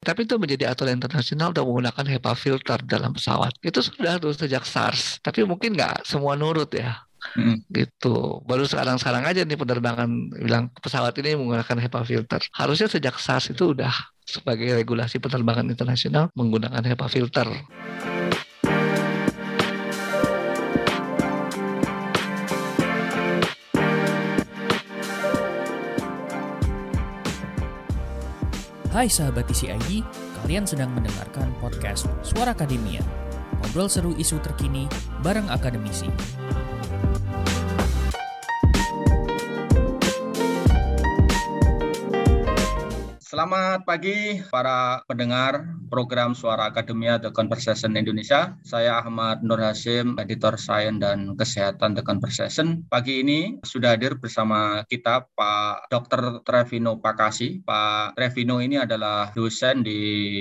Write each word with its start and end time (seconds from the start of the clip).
Tapi 0.00 0.24
itu 0.24 0.40
menjadi 0.40 0.72
aturan 0.72 0.96
internasional 0.96 1.52
untuk 1.52 1.68
menggunakan 1.68 2.04
HEPA 2.08 2.32
filter 2.32 2.80
dalam 2.88 3.12
pesawat. 3.12 3.52
Itu 3.60 3.84
sudah 3.84 4.16
tuh 4.16 4.32
sejak 4.32 4.64
SARS. 4.64 5.20
Tapi 5.20 5.44
mungkin 5.44 5.76
nggak 5.76 6.08
semua 6.08 6.40
nurut 6.40 6.72
ya. 6.72 7.04
Hmm. 7.20 7.60
gitu 7.68 8.40
baru 8.48 8.64
sekarang 8.64 8.96
sekarang 8.96 9.28
aja 9.28 9.44
nih 9.44 9.52
penerbangan 9.52 10.08
bilang 10.40 10.72
pesawat 10.80 11.12
ini 11.20 11.36
menggunakan 11.36 11.76
HEPA 11.76 12.00
filter 12.08 12.40
harusnya 12.56 12.88
sejak 12.88 13.20
SARS 13.20 13.52
itu 13.52 13.76
udah 13.76 13.92
sebagai 14.24 14.72
regulasi 14.72 15.20
penerbangan 15.20 15.68
internasional 15.68 16.32
menggunakan 16.32 16.80
HEPA 16.80 17.12
filter 17.12 17.44
Hai 28.90 29.06
sahabat 29.06 29.46
TCID, 29.46 30.02
kalian 30.42 30.66
sedang 30.66 30.90
mendengarkan 30.90 31.54
podcast 31.62 32.10
Suara 32.26 32.50
Akademia. 32.50 32.98
Ngobrol 33.62 33.86
seru 33.86 34.18
isu 34.18 34.42
terkini 34.42 34.90
bareng 35.22 35.46
akademisi. 35.46 36.10
Selamat 43.30 43.86
pagi 43.86 44.42
para 44.50 45.06
pendengar 45.06 45.62
program 45.86 46.34
Suara 46.34 46.66
Akademia 46.66 47.14
The 47.22 47.30
Conversation 47.30 47.94
Indonesia. 47.94 48.58
Saya 48.66 48.98
Ahmad 48.98 49.46
Nur 49.46 49.62
Hasim, 49.62 50.18
editor 50.18 50.58
Sains 50.58 50.98
dan 50.98 51.38
Kesehatan 51.38 51.94
The 51.94 52.02
Conversation. 52.02 52.82
Pagi 52.90 53.22
ini 53.22 53.62
sudah 53.62 53.94
hadir 53.94 54.18
bersama 54.18 54.82
kita 54.90 55.30
Pak 55.30 55.94
Dr. 55.94 56.42
Trevino 56.42 56.98
Pakasi. 56.98 57.62
Pak 57.62 58.18
Trevino 58.18 58.58
ini 58.58 58.82
adalah 58.82 59.30
dosen 59.30 59.86
di 59.86 60.00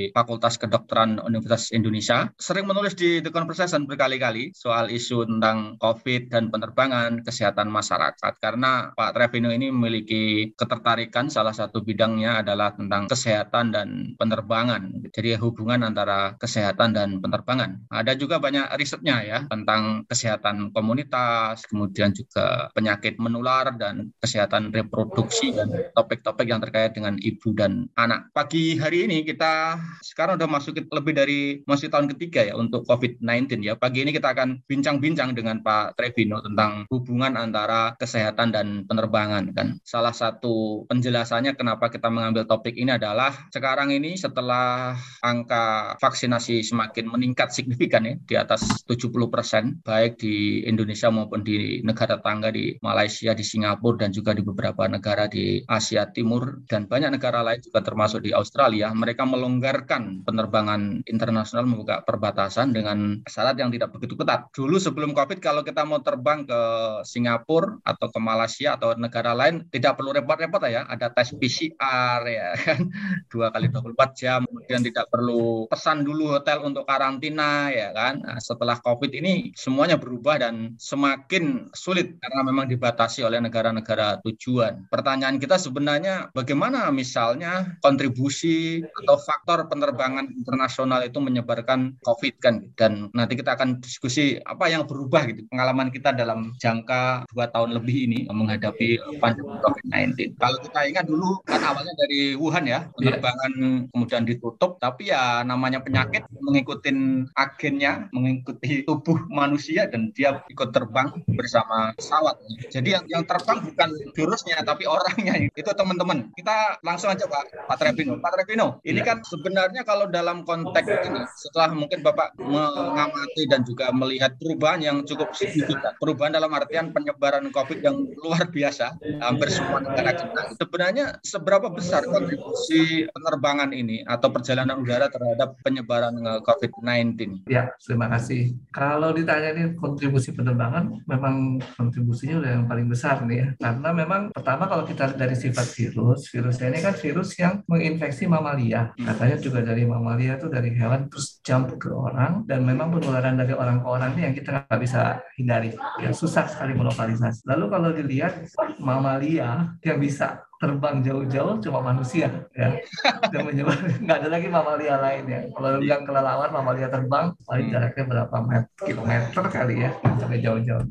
Fakultas 0.10 0.58
Kedokteran 0.58 1.22
Universitas 1.22 1.70
Indonesia. 1.70 2.26
Sering 2.42 2.66
menulis 2.66 2.98
di 2.98 3.22
The 3.22 3.30
Conversation 3.30 3.86
berkali-kali 3.86 4.58
soal 4.58 4.90
isu 4.90 5.30
tentang 5.30 5.78
COVID 5.78 6.34
dan 6.34 6.50
penerbangan 6.50 7.22
kesehatan 7.22 7.70
masyarakat. 7.70 8.34
Karena 8.42 8.90
Pak 8.98 9.14
Trevino 9.14 9.54
ini 9.54 9.70
memiliki 9.70 10.58
ketertarikan 10.58 11.30
salah 11.30 11.54
satu 11.54 11.86
bidangnya 11.86 12.42
adalah 12.42 12.79
tentang 12.80 13.12
kesehatan 13.12 13.76
dan 13.76 14.16
penerbangan. 14.16 15.12
Jadi 15.12 15.36
hubungan 15.36 15.84
antara 15.84 16.40
kesehatan 16.40 16.96
dan 16.96 17.20
penerbangan. 17.20 17.84
Ada 17.92 18.16
juga 18.16 18.40
banyak 18.40 18.72
risetnya 18.80 19.20
ya 19.22 19.44
tentang 19.52 20.08
kesehatan 20.08 20.72
komunitas, 20.72 21.68
kemudian 21.68 22.16
juga 22.16 22.72
penyakit 22.72 23.20
menular 23.20 23.76
dan 23.76 24.16
kesehatan 24.24 24.72
reproduksi 24.72 25.52
dan 25.52 25.70
topik-topik 25.92 26.48
yang 26.48 26.64
terkait 26.64 26.96
dengan 26.96 27.20
ibu 27.20 27.52
dan 27.52 27.92
anak. 28.00 28.32
Pagi 28.32 28.80
hari 28.80 29.10
ini 29.10 29.28
kita 29.28 29.76
sekarang 30.06 30.40
udah 30.40 30.50
masuk 30.50 30.80
lebih 30.80 31.14
dari 31.14 31.40
masih 31.66 31.92
tahun 31.92 32.08
ketiga 32.16 32.46
ya 32.46 32.54
untuk 32.56 32.86
COVID-19 32.86 33.66
ya. 33.66 33.74
Pagi 33.76 34.06
ini 34.06 34.14
kita 34.14 34.32
akan 34.32 34.64
bincang-bincang 34.70 35.34
dengan 35.34 35.60
Pak 35.66 35.98
Trevino 35.98 36.40
tentang 36.40 36.86
hubungan 36.94 37.36
antara 37.36 37.98
kesehatan 37.98 38.54
dan 38.54 38.68
penerbangan 38.86 39.52
kan. 39.52 39.82
Salah 39.82 40.14
satu 40.14 40.86
penjelasannya 40.86 41.58
kenapa 41.58 41.90
kita 41.90 42.08
mengambil 42.14 42.46
topik 42.46 42.69
topik 42.70 42.86
ini 42.86 42.94
adalah 42.94 43.34
sekarang 43.50 43.90
ini 43.90 44.14
setelah 44.14 44.94
angka 45.26 45.98
vaksinasi 45.98 46.62
semakin 46.62 47.10
meningkat 47.10 47.50
signifikan 47.50 48.06
ya 48.06 48.14
di 48.22 48.36
atas 48.38 48.86
70 48.86 49.10
persen 49.34 49.82
baik 49.82 50.22
di 50.22 50.62
Indonesia 50.70 51.10
maupun 51.10 51.42
di 51.42 51.82
negara 51.82 52.22
tangga 52.22 52.54
di 52.54 52.78
Malaysia, 52.86 53.34
di 53.34 53.42
Singapura 53.42 54.06
dan 54.06 54.14
juga 54.14 54.38
di 54.38 54.46
beberapa 54.46 54.86
negara 54.86 55.26
di 55.26 55.66
Asia 55.66 56.06
Timur 56.14 56.62
dan 56.70 56.86
banyak 56.86 57.18
negara 57.18 57.42
lain 57.42 57.58
juga 57.66 57.82
termasuk 57.82 58.22
di 58.22 58.38
Australia 58.38 58.94
mereka 58.94 59.26
melonggarkan 59.26 60.22
penerbangan 60.22 61.02
internasional 61.10 61.66
membuka 61.66 62.06
perbatasan 62.06 62.70
dengan 62.70 63.26
syarat 63.26 63.58
yang 63.58 63.74
tidak 63.74 63.98
begitu 63.98 64.14
ketat. 64.14 64.46
Dulu 64.54 64.78
sebelum 64.78 65.18
Covid 65.18 65.42
kalau 65.42 65.66
kita 65.66 65.90
mau 65.90 66.06
terbang 66.06 66.46
ke 66.46 66.62
Singapura 67.02 67.82
atau 67.82 68.14
ke 68.14 68.20
Malaysia 68.22 68.78
atau 68.78 68.94
negara 68.94 69.34
lain 69.34 69.66
tidak 69.74 69.98
perlu 69.98 70.14
repot-repot 70.14 70.62
ya, 70.70 70.86
ada 70.86 71.10
tes 71.10 71.34
PCR 71.34 72.22
ya 72.30 72.59
kan? 72.60 72.80
Dua 73.32 73.48
kali 73.54 73.72
24 73.72 74.20
jam 74.20 74.40
kemudian 74.44 74.82
tidak 74.84 75.06
perlu 75.08 75.70
pesan 75.70 76.04
dulu 76.04 76.36
hotel 76.36 76.66
untuk 76.66 76.84
karantina 76.84 77.72
ya 77.72 77.94
kan? 77.96 78.20
Nah, 78.20 78.38
setelah 78.42 78.82
covid 78.82 79.14
ini 79.14 79.54
semuanya 79.56 79.96
berubah 79.96 80.42
dan 80.42 80.76
semakin 80.76 81.70
sulit 81.72 82.18
karena 82.20 82.42
memang 82.44 82.66
dibatasi 82.68 83.24
oleh 83.24 83.40
negara-negara 83.40 84.20
tujuan. 84.26 84.90
Pertanyaan 84.90 85.38
kita 85.38 85.62
sebenarnya 85.62 86.34
bagaimana 86.34 86.90
misalnya 86.90 87.78
kontribusi 87.86 88.82
atau 89.06 89.16
faktor 89.22 89.70
penerbangan 89.70 90.28
internasional 90.34 91.06
itu 91.06 91.22
menyebarkan 91.22 92.02
covid 92.02 92.36
kan? 92.42 92.66
Dan 92.74 93.14
nanti 93.14 93.38
kita 93.38 93.54
akan 93.56 93.80
diskusi 93.80 94.42
apa 94.44 94.68
yang 94.68 94.90
berubah 94.90 95.30
gitu 95.30 95.46
pengalaman 95.50 95.94
kita 95.94 96.12
dalam 96.12 96.52
jangka 96.58 97.30
dua 97.30 97.46
tahun 97.54 97.78
lebih 97.78 98.10
ini 98.10 98.20
menghadapi 98.30 99.20
pandemi 99.22 99.54
COVID-19. 99.62 100.40
Kalau 100.42 100.58
kita 100.66 100.80
ingat 100.90 101.06
dulu 101.06 101.42
kan 101.46 101.62
awalnya 101.62 101.94
dari 102.02 102.34
Wuhan 102.34 102.49
ya, 102.54 102.64
iya. 102.66 102.80
penerbangan 102.96 103.52
yeah. 103.58 103.80
kemudian 103.94 104.24
ditutup, 104.26 104.82
tapi 104.82 105.12
ya 105.12 105.46
namanya 105.46 105.80
penyakit 105.84 106.26
mengikuti 106.40 106.90
agennya, 107.36 108.10
mengikuti 108.10 108.82
tubuh 108.88 109.18
manusia 109.30 109.86
dan 109.86 110.10
dia 110.16 110.42
ikut 110.50 110.70
terbang 110.74 111.12
bersama 111.34 111.94
pesawat. 111.96 112.40
Jadi 112.74 112.96
yang, 112.96 113.06
yang 113.10 113.24
terbang 113.28 113.62
bukan 113.62 113.90
virusnya 114.16 114.62
tapi 114.66 114.90
orangnya. 114.90 115.38
Itu 115.54 115.72
teman-teman. 115.76 116.32
Kita 116.34 116.82
langsung 116.82 117.12
aja 117.14 117.28
Pak 117.30 117.68
Pak 117.68 117.78
Trevino. 117.78 118.18
Pak 118.18 118.32
Trevino, 118.36 118.82
ini 118.88 119.02
yeah. 119.04 119.08
kan 119.14 119.18
sebenarnya 119.22 119.82
kalau 119.86 120.10
dalam 120.10 120.48
konteks 120.48 120.88
ini 121.06 121.22
setelah 121.38 121.76
mungkin 121.76 122.02
Bapak 122.02 122.36
mengamati 122.40 123.46
dan 123.46 123.62
juga 123.68 123.92
melihat 123.94 124.36
perubahan 124.40 124.82
yang 124.82 124.98
cukup 125.04 125.36
signifikan. 125.36 125.94
Perubahan 126.00 126.34
dalam 126.34 126.52
artian 126.56 126.96
penyebaran 126.96 127.52
COVID 127.52 127.80
yang 127.84 127.98
luar 128.24 128.48
biasa 128.50 128.96
hampir 129.20 129.52
semua 129.52 129.84
negara 129.84 130.16
kita. 130.16 130.42
Sebenarnya 130.56 131.06
seberapa 131.22 131.68
besar 131.70 132.08
kontribusi 132.08 132.39
kontribusi 132.40 133.06
penerbangan 133.12 133.70
ini 133.76 134.02
atau 134.08 134.32
perjalanan 134.32 134.80
udara 134.80 135.12
terhadap 135.12 135.60
penyebaran 135.62 136.16
eh, 136.16 136.42
COVID-19? 136.48 137.46
Ya, 137.52 137.70
terima 137.84 138.08
kasih. 138.08 138.56
Kalau 138.72 139.12
ditanya 139.12 139.52
ini 139.54 139.76
kontribusi 139.76 140.32
penerbangan, 140.32 141.04
memang 141.04 141.60
kontribusinya 141.76 142.40
udah 142.40 142.52
yang 142.60 142.66
paling 142.66 142.88
besar 142.88 143.22
nih 143.28 143.38
ya. 143.38 143.48
Karena 143.60 143.90
memang 143.92 144.22
pertama 144.32 144.66
kalau 144.72 144.88
kita 144.88 145.14
dari 145.14 145.36
sifat 145.36 145.68
virus, 145.76 146.32
virusnya 146.32 146.68
ini 146.72 146.80
kan 146.80 146.96
virus 146.96 147.30
yang 147.36 147.54
menginfeksi 147.68 148.26
mamalia. 148.26 148.96
Hmm. 148.96 149.06
Katanya 149.12 149.38
juga 149.38 149.60
dari 149.62 149.84
mamalia 149.84 150.40
itu 150.40 150.48
dari 150.48 150.72
hewan 150.74 151.12
terus 151.12 151.44
jump 151.44 151.76
ke 151.76 151.92
orang 151.92 152.48
dan 152.48 152.64
memang 152.64 152.96
penularan 152.96 153.36
dari 153.36 153.54
orang 153.54 153.84
ke 153.84 153.88
orang 153.88 154.10
ini 154.16 154.22
yang 154.32 154.36
kita 154.36 154.50
nggak 154.66 154.80
bisa 154.82 155.20
hindari. 155.36 155.72
Ya, 156.00 156.16
susah 156.16 156.48
sekali 156.48 156.72
melokalisasi. 156.74 157.44
Lalu 157.46 157.66
kalau 157.68 157.90
dilihat 157.92 158.34
mamalia 158.80 159.76
yang 159.84 160.00
bisa 160.00 160.49
terbang 160.60 161.00
jauh-jauh 161.00 161.56
cuma 161.64 161.80
manusia 161.80 162.28
ya. 162.52 162.76
Dan 163.32 163.48
menyebar 163.48 163.80
nggak 163.80 164.18
ada 164.20 164.30
lagi 164.30 164.48
mamalia 164.52 164.96
lain 165.00 165.24
ya. 165.26 165.42
Kalau 165.56 165.80
bilang 165.80 166.04
kelelawar 166.04 166.50
mamalia 166.52 166.92
terbang 166.92 167.32
paling 167.48 167.68
hmm. 167.72 167.74
jaraknya 167.74 168.04
berapa 168.04 168.38
meter 168.44 168.68
kilometer 168.84 169.44
kali 169.48 169.76
ya. 169.88 169.92
Sampai 170.20 170.40
jauh-jauh. 170.44 170.84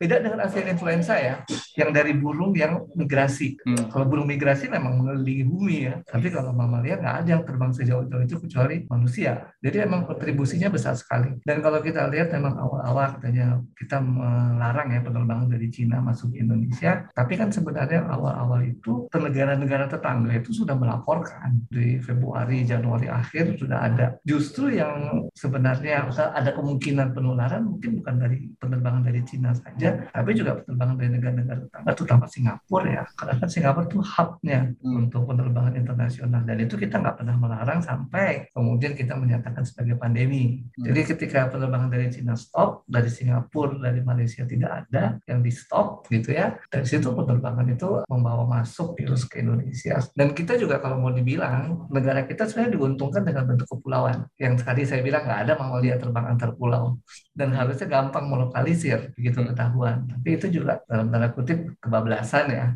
Beda 0.00 0.16
dengan 0.24 0.40
Asian 0.48 0.72
influenza 0.72 1.14
ya. 1.20 1.44
Yang 1.76 1.90
dari 1.92 2.12
burung 2.16 2.56
yang 2.56 2.88
migrasi. 2.96 3.60
Hmm. 3.68 3.92
kalau 3.92 4.08
burung 4.08 4.26
migrasi 4.26 4.72
memang 4.72 4.96
mengelilingi 4.96 5.44
bumi 5.44 5.76
ya. 5.92 5.94
Tapi 6.08 6.32
kalau 6.32 6.56
mamalia 6.56 6.96
nggak 6.96 7.16
ada 7.22 7.28
yang 7.36 7.44
terbang 7.44 7.72
sejauh-jauh 7.76 8.24
itu 8.24 8.36
kecuali 8.40 8.88
manusia. 8.88 9.52
Jadi 9.60 9.76
memang 9.84 10.08
kontribusinya 10.08 10.72
besar 10.72 10.96
sekali. 10.96 11.36
Dan 11.44 11.60
kalau 11.60 11.84
kita 11.84 12.08
lihat 12.08 12.32
memang 12.32 12.56
awal-awal 12.56 13.20
katanya 13.20 13.60
kita 13.76 14.00
melarang 14.00 14.88
ya 14.88 15.00
penerbangan 15.04 15.52
dari 15.52 15.68
Cina 15.68 16.00
masuk 16.00 16.32
ke 16.32 16.40
Indonesia. 16.40 17.04
Tapi 17.12 17.36
kan 17.36 17.52
sebenarnya 17.52 18.08
awal-awal 18.08 18.64
itu 18.64 18.85
itu 18.86 19.10
negara-negara 19.10 19.90
tetangga 19.90 20.30
itu 20.30 20.54
sudah 20.54 20.78
melaporkan 20.78 21.58
di 21.66 21.98
Februari 21.98 22.62
Januari 22.62 23.10
akhir 23.10 23.58
sudah 23.58 23.82
ada 23.82 24.06
justru 24.22 24.78
yang 24.78 25.26
sebenarnya 25.34 26.06
ada 26.14 26.54
kemungkinan 26.54 27.10
penularan 27.10 27.66
mungkin 27.66 27.98
bukan 27.98 28.14
dari 28.22 28.46
penerbangan 28.62 29.02
dari 29.02 29.26
Cina 29.26 29.50
saja 29.58 30.06
tapi 30.14 30.38
juga 30.38 30.62
penerbangan 30.62 30.96
dari 31.02 31.10
negara-negara 31.18 31.58
tetangga 31.66 31.90
terutama 31.98 32.24
Singapura 32.30 32.86
ya 32.86 33.04
karena 33.18 33.34
kan 33.42 33.48
Singapura 33.50 33.84
itu 33.90 33.98
hubnya 33.98 34.60
hmm. 34.70 35.00
untuk 35.02 35.22
penerbangan 35.26 35.74
internasional 35.74 36.40
dan 36.46 36.56
itu 36.62 36.74
kita 36.78 37.02
nggak 37.02 37.16
pernah 37.18 37.34
melarang 37.34 37.82
sampai 37.82 38.54
kemudian 38.54 38.94
kita 38.94 39.18
menyatakan 39.18 39.66
sebagai 39.66 39.98
pandemi 39.98 40.62
hmm. 40.62 40.86
jadi 40.86 41.00
ketika 41.10 41.50
penerbangan 41.50 41.90
dari 41.90 42.06
Cina 42.14 42.38
stop 42.38 42.86
dari 42.86 43.10
Singapura 43.10 43.82
dari 43.90 43.98
Malaysia 44.06 44.46
tidak 44.46 44.86
ada 44.86 45.18
yang 45.26 45.42
di 45.42 45.50
stop 45.50 46.06
gitu 46.06 46.30
ya 46.30 46.54
dari 46.70 46.86
situ 46.86 47.10
penerbangan 47.10 47.66
itu 47.66 48.06
membawa 48.06 48.46
masuk 48.46 48.75
masuk 48.76 48.92
virus 48.92 49.24
ke 49.24 49.40
Indonesia. 49.40 49.96
Dan 50.12 50.36
kita 50.36 50.60
juga 50.60 50.76
kalau 50.84 51.00
mau 51.00 51.08
dibilang, 51.08 51.88
negara 51.88 52.28
kita 52.28 52.44
sebenarnya 52.44 52.76
diuntungkan 52.76 53.24
dengan 53.24 53.48
bentuk 53.48 53.72
kepulauan. 53.72 54.28
Yang 54.36 54.68
tadi 54.68 54.84
saya 54.84 55.00
bilang 55.00 55.24
nggak 55.24 55.48
ada 55.48 55.52
mamalia 55.56 55.96
terbang 55.96 56.28
antar 56.28 56.52
pulau. 56.52 57.00
Dan 57.32 57.56
harusnya 57.56 57.88
gampang 57.88 58.28
melokalisir 58.28 59.16
begitu 59.16 59.40
ketahuan. 59.48 60.04
Tapi 60.04 60.28
itu 60.28 60.60
juga 60.60 60.84
dalam 60.84 61.08
tanda 61.08 61.32
kutip 61.32 61.72
kebablasan 61.80 62.44
ya 62.52 62.66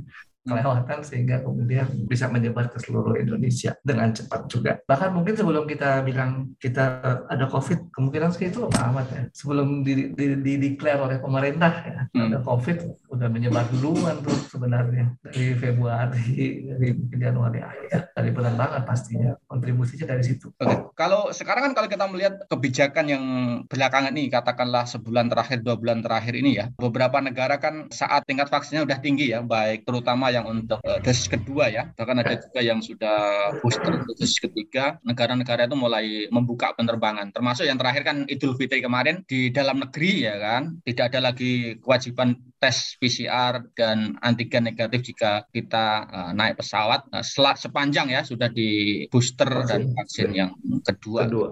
kelewatan 0.41 1.05
sehingga 1.05 1.45
kemudian 1.45 1.85
bisa 2.09 2.25
menyebar 2.33 2.73
ke 2.73 2.81
seluruh 2.81 3.13
Indonesia 3.21 3.77
dengan 3.85 4.09
cepat 4.09 4.49
juga. 4.49 4.81
Bahkan 4.89 5.13
mungkin 5.13 5.37
sebelum 5.37 5.69
kita 5.69 6.01
bilang 6.01 6.57
kita 6.57 7.05
ada 7.29 7.45
COVID, 7.45 7.93
kemungkinan 7.93 8.33
sih 8.33 8.49
itu 8.49 8.65
apa 8.65 8.89
amat 8.89 9.07
ya. 9.13 9.23
Sebelum 9.37 9.85
di, 9.85 10.17
di, 10.17 10.27
di 10.41 10.53
declare 10.57 11.05
oleh 11.05 11.19
pemerintah 11.21 11.73
ya, 11.85 12.01
hmm. 12.09 12.25
ada 12.33 12.39
COVID 12.41 12.77
udah 13.11 13.29
menyebar 13.29 13.67
duluan 13.75 14.19
tuh 14.23 14.35
sebenarnya. 14.49 15.13
Dari 15.21 15.55
Februari, 15.59 16.65
dari 16.67 16.89
Januari 17.19 17.61
akhir, 17.61 18.15
dari 18.15 18.31
banget 18.33 18.83
pastinya. 18.87 19.31
Kontribusinya 19.47 20.17
dari 20.17 20.23
situ. 20.25 20.51
Oke, 20.57 20.95
kalau 20.95 21.35
sekarang 21.35 21.71
kan 21.71 21.73
kalau 21.77 21.89
kita 21.91 22.07
melihat 22.07 22.35
kebijakan 22.47 23.07
yang 23.11 23.25
belakangan 23.67 24.15
ini, 24.15 24.31
katakanlah 24.31 24.87
sebulan 24.87 25.29
terakhir, 25.29 25.61
dua 25.61 25.77
bulan 25.77 26.01
terakhir 26.01 26.35
ini 26.39 26.59
ya, 26.63 26.67
beberapa 26.79 27.19
negara 27.21 27.59
kan 27.59 27.91
saat 27.91 28.25
tingkat 28.25 28.49
vaksinnya 28.49 28.87
udah 28.87 28.99
tinggi 29.03 29.35
ya, 29.35 29.43
baik 29.43 29.85
terutama 29.85 30.31
yang 30.31 30.47
untuk 30.47 30.81
uh, 30.87 30.99
dosis 31.03 31.27
kedua 31.27 31.71
ya 31.71 31.91
bahkan 31.99 32.17
ada 32.23 32.35
juga 32.39 32.61
yang 32.63 32.81
sudah 32.81 33.51
booster 33.61 34.01
dosis 34.07 34.39
ketiga. 34.39 34.97
Negara-negara 35.05 35.67
itu 35.67 35.77
mulai 35.77 36.27
membuka 36.31 36.73
penerbangan. 36.75 37.35
Termasuk 37.35 37.67
yang 37.67 37.77
terakhir 37.77 38.03
kan 38.07 38.17
Idul 38.31 38.57
Fitri 38.57 38.81
kemarin 38.81 39.23
di 39.27 39.51
dalam 39.51 39.83
negeri 39.83 40.27
ya 40.27 40.37
kan 40.39 40.81
tidak 40.87 41.13
ada 41.15 41.33
lagi 41.33 41.77
kewajiban 41.81 42.39
tes 42.61 43.01
PCR 43.01 43.65
dan 43.73 44.21
antigen 44.21 44.69
negatif 44.69 45.01
jika 45.11 45.49
kita 45.49 46.05
uh, 46.07 46.31
naik 46.37 46.61
pesawat 46.61 47.09
uh, 47.09 47.25
sepanjang 47.57 48.13
ya 48.13 48.21
sudah 48.21 48.53
di 48.53 49.05
booster 49.09 49.49
vaksin. 49.49 49.69
dan 49.69 49.81
vaksin 49.97 50.29
yang 50.37 50.51
kedua. 50.85 51.25
kedua. 51.25 51.49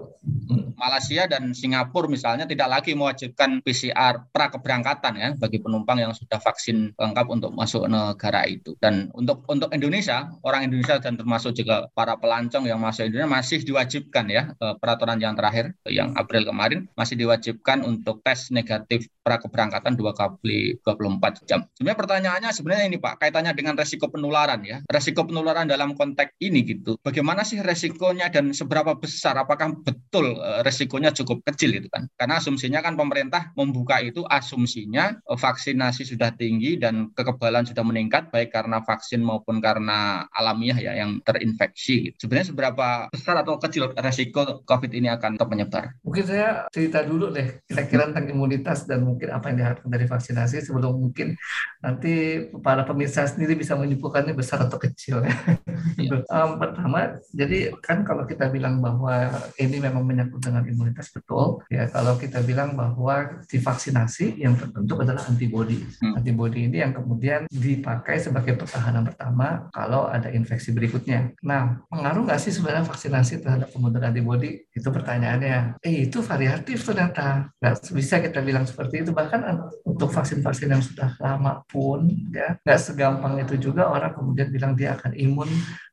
Hmm. 0.47 0.77
Malaysia 0.77 1.25
dan 1.25 1.51
Singapura 1.51 2.07
misalnya 2.07 2.45
tidak 2.45 2.69
lagi 2.69 2.93
mewajibkan 2.93 3.59
PCR 3.65 4.29
pra 4.29 4.53
keberangkatan 4.53 5.13
ya 5.17 5.29
bagi 5.35 5.59
penumpang 5.59 5.99
yang 5.99 6.13
sudah 6.13 6.37
vaksin 6.37 6.93
lengkap 6.95 7.27
untuk 7.27 7.51
masuk 7.57 7.89
negara 7.89 8.45
itu. 8.45 8.77
Dan 8.77 9.09
untuk 9.17 9.43
untuk 9.49 9.73
Indonesia, 9.73 10.29
orang 10.45 10.69
Indonesia 10.69 11.01
dan 11.01 11.17
termasuk 11.17 11.57
juga 11.57 11.89
para 11.97 12.15
pelancong 12.15 12.69
yang 12.69 12.79
masuk 12.79 13.09
Indonesia 13.09 13.27
masih 13.27 13.59
diwajibkan 13.65 14.25
ya 14.29 14.53
uh, 14.61 14.77
peraturan 14.77 15.17
yang 15.17 15.33
terakhir 15.33 15.73
yang 15.89 16.13
April 16.13 16.45
kemarin 16.45 16.85
masih 16.93 17.17
diwajibkan 17.17 17.81
untuk 17.81 18.21
tes 18.21 18.53
negatif 18.53 19.09
pra 19.25 19.41
keberangkatan 19.41 19.97
dua 19.97 20.13
kali 20.13 20.77
24 20.99 21.47
jam. 21.47 21.63
Sebenarnya 21.79 21.99
pertanyaannya 22.03 22.51
sebenarnya 22.51 22.85
ini 22.91 22.97
Pak, 22.99 23.23
kaitannya 23.23 23.55
dengan 23.55 23.79
resiko 23.79 24.11
penularan 24.11 24.59
ya. 24.67 24.83
Resiko 24.91 25.23
penularan 25.23 25.71
dalam 25.71 25.95
konteks 25.95 26.35
ini 26.43 26.67
gitu. 26.67 26.99
Bagaimana 26.99 27.47
sih 27.47 27.63
resikonya 27.63 28.27
dan 28.27 28.51
seberapa 28.51 28.99
besar? 28.99 29.39
Apakah 29.39 29.79
betul 29.79 30.35
uh, 30.35 30.59
resikonya 30.67 31.15
cukup 31.15 31.39
kecil 31.47 31.71
gitu 31.71 31.87
kan? 31.87 32.11
Karena 32.19 32.43
asumsinya 32.43 32.83
kan 32.83 32.99
pemerintah 32.99 33.55
membuka 33.55 34.03
itu 34.03 34.27
asumsinya 34.27 35.15
uh, 35.23 35.39
vaksinasi 35.39 36.03
sudah 36.03 36.35
tinggi 36.35 36.75
dan 36.75 37.15
kekebalan 37.15 37.63
sudah 37.63 37.81
meningkat 37.87 38.27
baik 38.35 38.51
karena 38.51 38.83
vaksin 38.83 39.23
maupun 39.23 39.63
karena 39.63 40.27
alamiah 40.35 40.75
ya 40.75 40.93
yang 40.99 41.23
terinfeksi. 41.23 42.11
Gitu. 42.11 42.27
Sebenarnya 42.27 42.51
seberapa 42.51 42.87
besar 43.07 43.39
atau 43.39 43.55
kecil 43.55 43.95
resiko 43.95 44.65
COVID 44.67 44.91
ini 44.91 45.07
akan 45.07 45.39
menyebar? 45.49 45.95
Mungkin 46.03 46.25
saya 46.25 46.67
cerita 46.69 47.01
dulu 47.05 47.31
deh 47.33 47.63
kira-kira 47.65 48.09
tentang 48.09 48.27
imunitas 48.29 48.85
dan 48.89 49.05
mungkin 49.05 49.29
apa 49.29 49.49
yang 49.49 49.57
diharapkan 49.61 49.89
dari 49.89 50.05
vaksinasi 50.09 50.65
sebelum 50.65 50.88
mungkin 50.95 51.35
nanti 51.79 52.45
para 52.59 52.83
pemirsa 52.83 53.23
sendiri 53.23 53.55
bisa 53.55 53.75
menyimpulkannya 53.79 54.35
besar 54.35 54.63
atau 54.67 54.75
kecil 54.75 55.23
ya. 55.23 55.35
um, 56.27 56.59
pertama, 56.59 57.19
jadi 57.31 57.71
kan 57.79 58.03
kalau 58.03 58.27
kita 58.27 58.51
bilang 58.51 58.83
bahwa 58.83 59.31
ini 59.55 59.79
memang 59.79 60.03
menyangkut 60.03 60.43
dengan 60.43 60.67
imunitas 60.67 61.07
betul, 61.11 61.63
ya 61.71 61.87
kalau 61.87 62.19
kita 62.19 62.43
bilang 62.43 62.75
bahwa 62.75 63.43
divaksinasi 63.47 64.39
yang 64.39 64.59
terbentuk 64.59 64.99
adalah 65.03 65.23
antibodi. 65.27 65.79
Hmm. 66.03 66.19
Antibodi 66.19 66.67
ini 66.67 66.83
yang 66.83 66.91
kemudian 66.91 67.47
dipakai 67.47 68.19
sebagai 68.19 68.59
pertahanan 68.59 69.07
pertama 69.07 69.71
kalau 69.71 70.11
ada 70.11 70.27
infeksi 70.29 70.75
berikutnya. 70.75 71.31
Nah, 71.43 71.79
pengaruh 71.87 72.27
nggak 72.27 72.41
sih 72.41 72.51
sebenarnya 72.51 72.85
vaksinasi 72.87 73.39
terhadap 73.39 73.71
pembentukan 73.71 74.11
antibodi? 74.11 74.67
Itu 74.75 74.91
pertanyaannya. 74.91 75.79
Eh, 75.83 76.07
itu 76.09 76.19
variatif 76.19 76.83
ternyata. 76.83 77.51
Nggak 77.59 77.73
bisa 77.95 78.15
kita 78.19 78.39
bilang 78.43 78.67
seperti 78.67 79.07
itu. 79.07 79.11
Bahkan 79.15 79.39
untuk 79.87 80.09
vaksin-vaksin 80.11 80.69
yang 80.69 80.78
sudah 80.81 81.15
lama 81.19 81.61
pun 81.67 82.07
ya 82.31 82.57
nggak 82.63 82.79
segampang 82.79 83.39
itu 83.43 83.69
juga 83.71 83.91
orang 83.91 84.11
kemudian 84.15 84.47
bilang 84.49 84.73
dia 84.73 84.95
akan 84.95 85.13
imun 85.15 85.49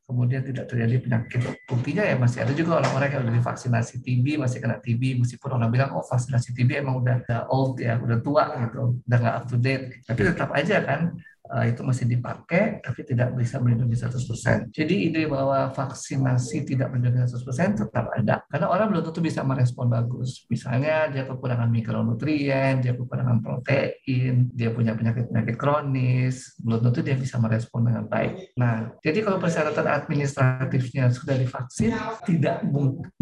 kemudian 0.07 0.39
tidak 0.39 0.71
terjadi 0.71 1.03
penyakit. 1.03 1.41
Buktinya 1.67 1.99
ya 2.07 2.15
masih 2.15 2.39
ada 2.47 2.55
juga 2.55 2.79
orang-orang 2.79 3.11
yang 3.11 3.21
udah 3.27 3.35
divaksinasi 3.43 3.99
TB 3.99 4.39
masih 4.39 4.63
kena 4.63 4.79
TB 4.79 5.19
meskipun 5.19 5.59
orang 5.59 5.67
bilang 5.67 5.91
oh 5.99 6.03
vaksinasi 6.07 6.55
TB 6.55 6.79
emang 6.79 7.03
udah, 7.03 7.27
old 7.51 7.75
ya, 7.83 7.99
udah 7.99 8.23
tua 8.23 8.47
gitu, 8.55 9.03
udah 9.03 9.17
nggak 9.19 9.35
up 9.35 9.45
to 9.51 9.59
date. 9.59 9.99
Tapi 10.07 10.21
tetap 10.23 10.49
aja 10.55 10.79
kan 10.79 11.19
itu 11.67 11.81
masih 11.85 12.05
dipakai 12.09 12.83
tapi 12.83 13.03
tidak 13.07 13.33
bisa 13.35 13.61
melindungi 13.63 13.95
100%. 13.95 14.71
Jadi 14.75 14.95
ide 15.11 15.23
bahwa 15.29 15.71
vaksinasi 15.71 16.67
tidak 16.67 16.91
melindungi 16.91 17.27
100% 17.27 17.87
tetap 17.87 18.05
ada. 18.11 18.43
Karena 18.51 18.67
orang 18.67 18.91
belum 18.91 19.03
tentu 19.09 19.23
bisa 19.23 19.41
merespon 19.45 19.87
bagus. 19.87 20.43
Misalnya 20.51 21.07
dia 21.07 21.23
kekurangan 21.23 21.69
mikronutrien, 21.71 22.83
dia 22.83 22.93
kekurangan 22.95 23.39
protein, 23.39 24.51
dia 24.51 24.69
punya 24.73 24.97
penyakit-penyakit 24.97 25.55
kronis, 25.55 26.57
belum 26.59 26.83
tentu 26.89 26.99
dia 27.05 27.15
bisa 27.15 27.39
merespon 27.39 27.87
dengan 27.87 28.03
baik. 28.07 28.57
Nah, 28.59 28.91
jadi 28.99 29.23
kalau 29.23 29.37
persyaratan 29.39 29.87
administratifnya 29.87 31.11
sudah 31.13 31.35
divaksin, 31.37 31.93
tidak 32.27 32.65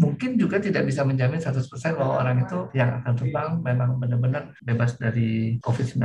mungkin 0.00 0.40
juga 0.40 0.58
tidak 0.58 0.88
bisa 0.88 1.06
menjamin 1.06 1.38
100% 1.38 1.62
bahwa 1.94 2.22
orang 2.22 2.42
itu 2.42 2.58
yang 2.74 3.02
akan 3.02 3.12
terbang 3.14 3.50
memang 3.60 3.90
benar-benar 4.00 4.56
bebas 4.64 4.96
dari 4.96 5.58
COVID-19. 5.60 6.02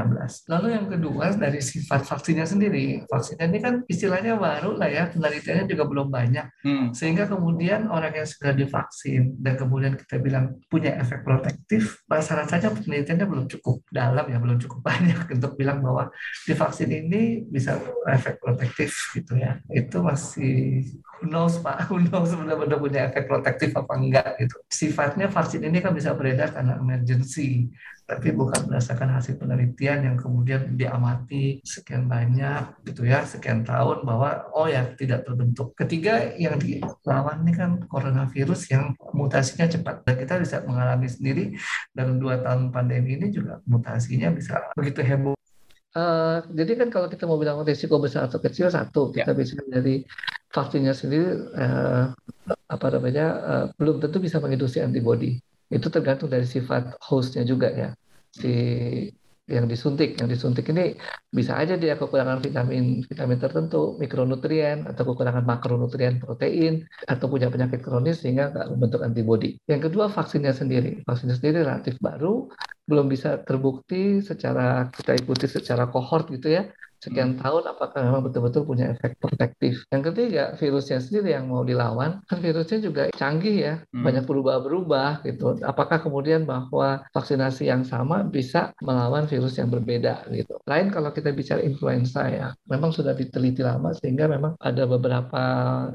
Lalu 0.51 0.67
yang 0.69 0.87
kedua 0.91 1.33
dari 1.35 1.63
sifat 1.63 2.10
vaksinnya 2.11 2.43
sendiri. 2.43 3.07
Vaksinnya 3.07 3.47
ini 3.47 3.59
kan 3.63 3.73
istilahnya 3.87 4.35
baru 4.35 4.75
lah 4.75 4.91
ya, 4.91 5.07
penelitiannya 5.07 5.63
juga 5.71 5.87
belum 5.87 6.11
banyak. 6.11 6.45
Hmm. 6.67 6.85
Sehingga 6.91 7.31
kemudian 7.31 7.87
orang 7.87 8.11
yang 8.11 8.27
sudah 8.27 8.51
divaksin 8.51 9.39
dan 9.39 9.55
kemudian 9.55 9.95
kita 9.95 10.19
bilang 10.19 10.59
punya 10.67 10.99
efek 10.99 11.23
protektif, 11.23 12.03
rasa-rasanya 12.11 12.75
penelitiannya 12.75 13.23
belum 13.23 13.45
cukup 13.47 13.87
dalam 13.87 14.27
ya, 14.27 14.37
belum 14.43 14.59
cukup 14.59 14.83
banyak 14.91 15.31
untuk 15.31 15.55
bilang 15.55 15.79
bahwa 15.79 16.11
divaksin 16.43 16.91
ini 16.91 17.47
bisa 17.47 17.79
efek 18.11 18.43
protektif 18.43 18.91
gitu 19.15 19.39
ya. 19.39 19.63
Itu 19.71 20.03
masih 20.03 20.83
who 21.21 21.29
knows 21.31 21.61
Pak, 21.61 21.85
who 21.93 22.01
knows 22.01 22.33
benar-benar 22.35 22.81
punya 22.81 22.99
efek 23.07 23.29
protektif 23.29 23.71
apa 23.77 23.93
enggak 23.95 24.35
gitu. 24.41 24.57
Sifatnya 24.67 25.31
vaksin 25.31 25.63
ini 25.63 25.79
kan 25.79 25.95
bisa 25.95 26.11
beredar 26.17 26.51
karena 26.51 26.75
emergency, 26.81 27.69
tapi 28.11 28.35
bukan 28.35 28.67
berdasarkan 28.67 29.15
hasil 29.15 29.39
penelitian 29.39 30.03
yang 30.03 30.17
kemudian 30.19 30.75
diamati 30.75 31.63
sekian 31.63 32.11
banyak 32.11 32.83
gitu 32.83 33.07
ya, 33.07 33.23
sekian 33.23 33.63
tahun 33.63 34.03
bahwa 34.03 34.51
oh 34.51 34.67
ya 34.67 34.91
tidak 34.99 35.23
terbentuk. 35.23 35.71
Ketiga 35.79 36.35
yang 36.35 36.59
dilawan 36.59 37.47
ini 37.47 37.55
kan 37.55 37.79
coronavirus 37.87 38.61
yang 38.75 38.91
mutasinya 39.15 39.71
cepat 39.71 40.03
dan 40.03 40.15
kita 40.19 40.33
bisa 40.43 40.59
mengalami 40.67 41.07
sendiri 41.07 41.55
dalam 41.95 42.19
dua 42.19 42.43
tahun 42.43 42.75
pandemi 42.75 43.15
ini 43.15 43.31
juga 43.31 43.63
mutasinya 43.63 44.27
bisa 44.35 44.59
begitu 44.75 44.99
heboh 44.99 45.39
Uh, 45.91 46.39
jadi 46.55 46.79
kan 46.79 46.87
kalau 46.87 47.11
kita 47.11 47.27
mau 47.27 47.35
bilang 47.35 47.67
risiko 47.67 47.99
besar 47.99 48.23
atau 48.23 48.39
kecil 48.39 48.71
satu 48.71 49.11
kita 49.11 49.35
ya. 49.35 49.39
bisa 49.43 49.59
dari 49.67 50.07
vaksinnya 50.47 50.95
sendiri 50.95 51.51
uh, 51.51 52.15
apa 52.47 52.87
namanya 52.95 53.25
uh, 53.43 53.65
belum 53.75 53.99
tentu 53.99 54.23
bisa 54.23 54.39
menginduksi 54.39 54.79
antibodi 54.79 55.43
itu 55.71 55.87
tergantung 55.87 56.27
dari 56.27 56.43
sifat 56.43 56.99
hostnya 56.99 57.43
juga 57.47 57.67
ya 57.71 57.89
si 58.31 58.53
yang 59.51 59.67
disuntik. 59.67 60.15
Yang 60.15 60.39
disuntik 60.39 60.65
ini 60.71 60.95
bisa 61.27 61.59
aja 61.59 61.75
dia 61.75 61.99
kekurangan 61.99 62.39
vitamin 62.39 63.03
vitamin 63.03 63.39
tertentu, 63.39 63.99
mikronutrien 63.99 64.87
atau 64.87 65.03
kekurangan 65.11 65.43
makronutrien 65.43 66.23
protein 66.23 66.87
atau 67.03 67.27
punya 67.27 67.51
penyakit 67.51 67.83
kronis 67.83 68.23
sehingga 68.23 68.55
nggak 68.55 68.67
membentuk 68.71 69.01
antibodi. 69.03 69.59
Yang 69.67 69.91
kedua 69.91 70.07
vaksinnya 70.07 70.55
sendiri. 70.55 71.03
Vaksinnya 71.03 71.35
sendiri 71.35 71.67
relatif 71.67 71.99
baru, 71.99 72.47
belum 72.87 73.11
bisa 73.11 73.43
terbukti 73.43 74.23
secara 74.23 74.87
kita 74.91 75.19
ikuti 75.19 75.45
secara 75.51 75.91
kohort 75.91 76.31
gitu 76.31 76.47
ya 76.51 76.63
sekian 77.01 77.35
hmm. 77.35 77.41
tahun 77.41 77.63
apakah 77.73 77.99
memang 78.05 78.21
betul-betul 78.29 78.63
punya 78.63 78.93
efek 78.93 79.17
protektif. 79.17 79.83
Yang 79.89 80.13
ketiga, 80.13 80.43
virusnya 80.55 81.01
sendiri 81.01 81.33
yang 81.33 81.49
mau 81.49 81.65
dilawan, 81.65 82.21
kan 82.29 82.37
virusnya 82.39 82.79
juga 82.79 83.03
canggih 83.17 83.57
ya, 83.57 83.73
hmm. 83.89 84.05
banyak 84.05 84.25
berubah-berubah 84.29 85.25
gitu. 85.25 85.57
Apakah 85.65 85.99
kemudian 85.99 86.45
bahwa 86.45 87.01
vaksinasi 87.11 87.67
yang 87.67 87.81
sama 87.81 88.21
bisa 88.21 88.71
melawan 88.85 89.25
virus 89.25 89.57
yang 89.57 89.73
berbeda 89.73 90.29
gitu. 90.29 90.61
Lain 90.69 90.93
kalau 90.93 91.09
kita 91.09 91.33
bicara 91.33 91.65
influenza 91.65 92.29
ya, 92.29 92.53
memang 92.69 92.93
sudah 92.93 93.17
diteliti 93.17 93.65
lama 93.65 93.91
sehingga 93.97 94.29
memang 94.29 94.53
ada 94.61 94.85
beberapa 94.85 95.41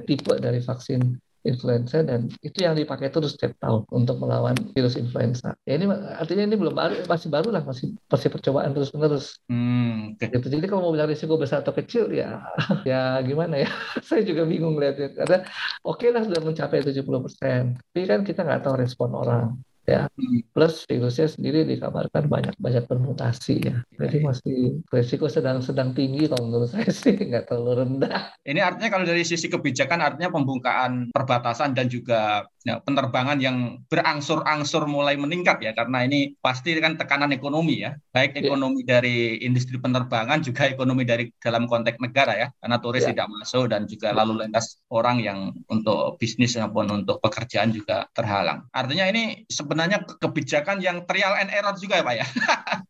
tipe 0.04 0.34
dari 0.42 0.58
vaksin 0.58 1.25
influenza 1.46 2.02
dan 2.02 2.28
itu 2.42 2.58
yang 2.66 2.74
dipakai 2.74 3.08
terus 3.08 3.38
setiap 3.38 3.54
tahun 3.62 3.86
untuk 3.94 4.18
melawan 4.18 4.58
virus 4.74 4.98
influenza. 4.98 5.54
Ya 5.64 5.78
ini 5.78 5.86
artinya 5.90 6.44
ini 6.50 6.56
belum 6.58 6.74
baru, 6.74 6.94
masih 7.06 7.28
baru 7.30 7.48
lah, 7.54 7.62
masih 7.62 7.94
masih 8.10 8.28
percobaan 8.28 8.74
terus 8.74 8.90
menerus. 8.92 9.38
Hmm, 9.46 10.18
okay. 10.18 10.28
gitu. 10.34 10.50
Jadi 10.50 10.66
kalau 10.66 10.90
mau 10.90 10.92
bilang 10.92 11.08
risiko 11.08 11.38
besar 11.38 11.62
atau 11.62 11.72
kecil 11.72 12.10
ya 12.10 12.42
ya 12.90 13.22
gimana 13.22 13.62
ya? 13.62 13.70
Saya 14.08 14.26
juga 14.26 14.42
bingung 14.44 14.76
lihatnya 14.76 15.14
karena 15.14 15.46
oke 15.86 16.02
okay 16.02 16.10
lah 16.10 16.26
sudah 16.26 16.42
mencapai 16.42 16.82
70 16.82 17.06
persen, 17.24 17.62
tapi 17.78 18.02
kan 18.04 18.20
kita 18.26 18.42
nggak 18.42 18.62
tahu 18.66 18.74
respon 18.82 19.10
orang 19.14 19.54
ya. 19.86 20.10
Hmm. 20.10 20.42
Plus 20.50 20.84
virusnya 20.84 21.30
sendiri 21.30 21.62
dikabarkan 21.64 22.26
banyak 22.26 22.54
banyak 22.58 22.84
bermutasi 22.84 23.54
ya. 23.62 23.76
Jadi 23.96 24.16
masih 24.20 24.58
resiko 24.90 25.30
sedang-sedang 25.30 25.94
tinggi 25.94 26.26
kalau 26.26 26.50
menurut 26.50 26.68
saya 26.74 26.90
sih 26.90 27.14
nggak 27.14 27.48
terlalu 27.48 27.86
rendah. 27.86 28.34
Ini 28.42 28.60
artinya 28.60 28.90
kalau 28.92 29.06
dari 29.06 29.22
sisi 29.22 29.46
kebijakan 29.46 30.02
artinya 30.02 30.34
pembukaan 30.34 31.14
perbatasan 31.14 31.72
dan 31.72 31.86
juga 31.86 32.44
ya, 32.66 32.82
penerbangan 32.82 33.38
yang 33.38 33.78
berangsur-angsur 33.86 34.90
mulai 34.90 35.14
meningkat 35.14 35.62
ya 35.62 35.70
karena 35.70 36.02
ini 36.02 36.34
pasti 36.42 36.74
kan 36.82 36.98
tekanan 36.98 37.30
ekonomi 37.30 37.86
ya 37.86 37.94
baik 38.10 38.34
ya. 38.34 38.50
ekonomi 38.50 38.82
yeah. 38.82 38.98
dari 38.98 39.38
industri 39.46 39.78
penerbangan 39.78 40.42
juga 40.42 40.66
ekonomi 40.66 41.06
dari 41.06 41.30
dalam 41.38 41.70
konteks 41.70 42.02
negara 42.02 42.34
ya 42.34 42.48
karena 42.58 42.76
turis 42.82 43.06
yeah. 43.06 43.14
tidak 43.14 43.26
masuk 43.30 43.70
dan 43.70 43.86
juga 43.86 44.10
lalu 44.10 44.42
lintas 44.42 44.82
orang 44.90 45.22
yang 45.22 45.54
untuk 45.70 46.18
bisnis 46.18 46.58
maupun 46.58 47.06
untuk 47.06 47.22
pekerjaan 47.22 47.70
juga 47.70 48.10
terhalang 48.10 48.66
artinya 48.74 49.06
ini 49.06 49.46
sebenarnya 49.46 49.75
kebijakan 50.22 50.80
yang 50.80 51.04
trial 51.04 51.36
and 51.36 51.52
error 51.52 51.76
juga 51.76 52.00
ya 52.00 52.04
Pak 52.04 52.16
ya? 52.16 52.26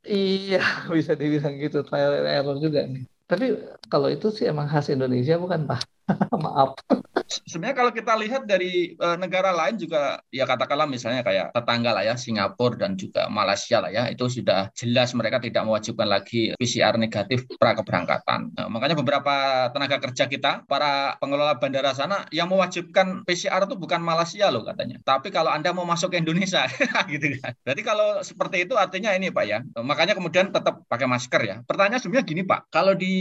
Iya 0.07 0.87
bisa 0.87 1.19
dibilang 1.19 1.59
gitu 1.59 1.83
trial 1.83 2.23
and 2.23 2.31
error 2.31 2.57
juga 2.63 2.87
nih. 2.87 3.03
Tapi 3.27 3.59
kalau 3.91 4.07
itu 4.07 4.31
sih 4.31 4.47
emang 4.47 4.71
khas 4.71 4.87
Indonesia 4.87 5.35
bukan 5.35 5.67
Pak 5.67 5.83
maaf 6.45 6.79
sebenarnya 7.27 7.77
kalau 7.77 7.93
kita 7.93 8.13
lihat 8.15 8.43
dari 8.47 8.95
uh, 8.99 9.19
negara 9.19 9.51
lain 9.51 9.77
juga 9.81 10.23
ya 10.31 10.47
katakanlah 10.47 10.87
misalnya 10.87 11.27
kayak 11.27 11.51
tetangga 11.51 11.91
lah 11.91 12.05
ya 12.07 12.15
Singapura 12.15 12.79
dan 12.79 12.95
juga 12.95 13.27
Malaysia 13.27 13.83
lah 13.83 13.91
ya 13.91 14.07
itu 14.11 14.27
sudah 14.31 14.71
jelas 14.77 15.11
mereka 15.17 15.43
tidak 15.43 15.67
mewajibkan 15.67 16.07
lagi 16.07 16.55
PCR 16.55 16.95
negatif 17.01 17.49
pra 17.59 17.75
keberangkatan. 17.75 18.55
Nah, 18.55 18.69
makanya 18.71 18.97
beberapa 18.99 19.69
tenaga 19.73 19.99
kerja 19.99 20.25
kita 20.31 20.53
para 20.71 21.19
pengelola 21.19 21.59
bandara 21.59 21.93
sana 21.97 22.29
yang 22.31 22.47
mewajibkan 22.47 23.27
PCR 23.27 23.67
itu 23.67 23.75
bukan 23.75 24.01
Malaysia 24.01 24.47
loh 24.53 24.63
katanya. 24.63 25.03
Tapi 25.03 25.35
kalau 25.35 25.51
Anda 25.51 25.75
mau 25.75 25.89
masuk 25.89 26.15
ke 26.15 26.23
Indonesia 26.23 26.69
gitu 27.13 27.27
kan. 27.43 27.53
Berarti 27.65 27.83
kalau 27.83 28.09
seperti 28.23 28.69
itu 28.69 28.75
artinya 28.79 29.11
ini 29.17 29.33
Pak 29.33 29.45
ya. 29.47 29.59
Makanya 29.81 30.15
kemudian 30.15 30.55
tetap 30.55 30.85
pakai 30.87 31.09
masker 31.09 31.43
ya. 31.43 31.57
Pertanyaan 31.67 32.01
sebenarnya 32.03 32.27
gini 32.27 32.43
Pak, 32.47 32.71
kalau 32.71 32.95
di 32.95 33.15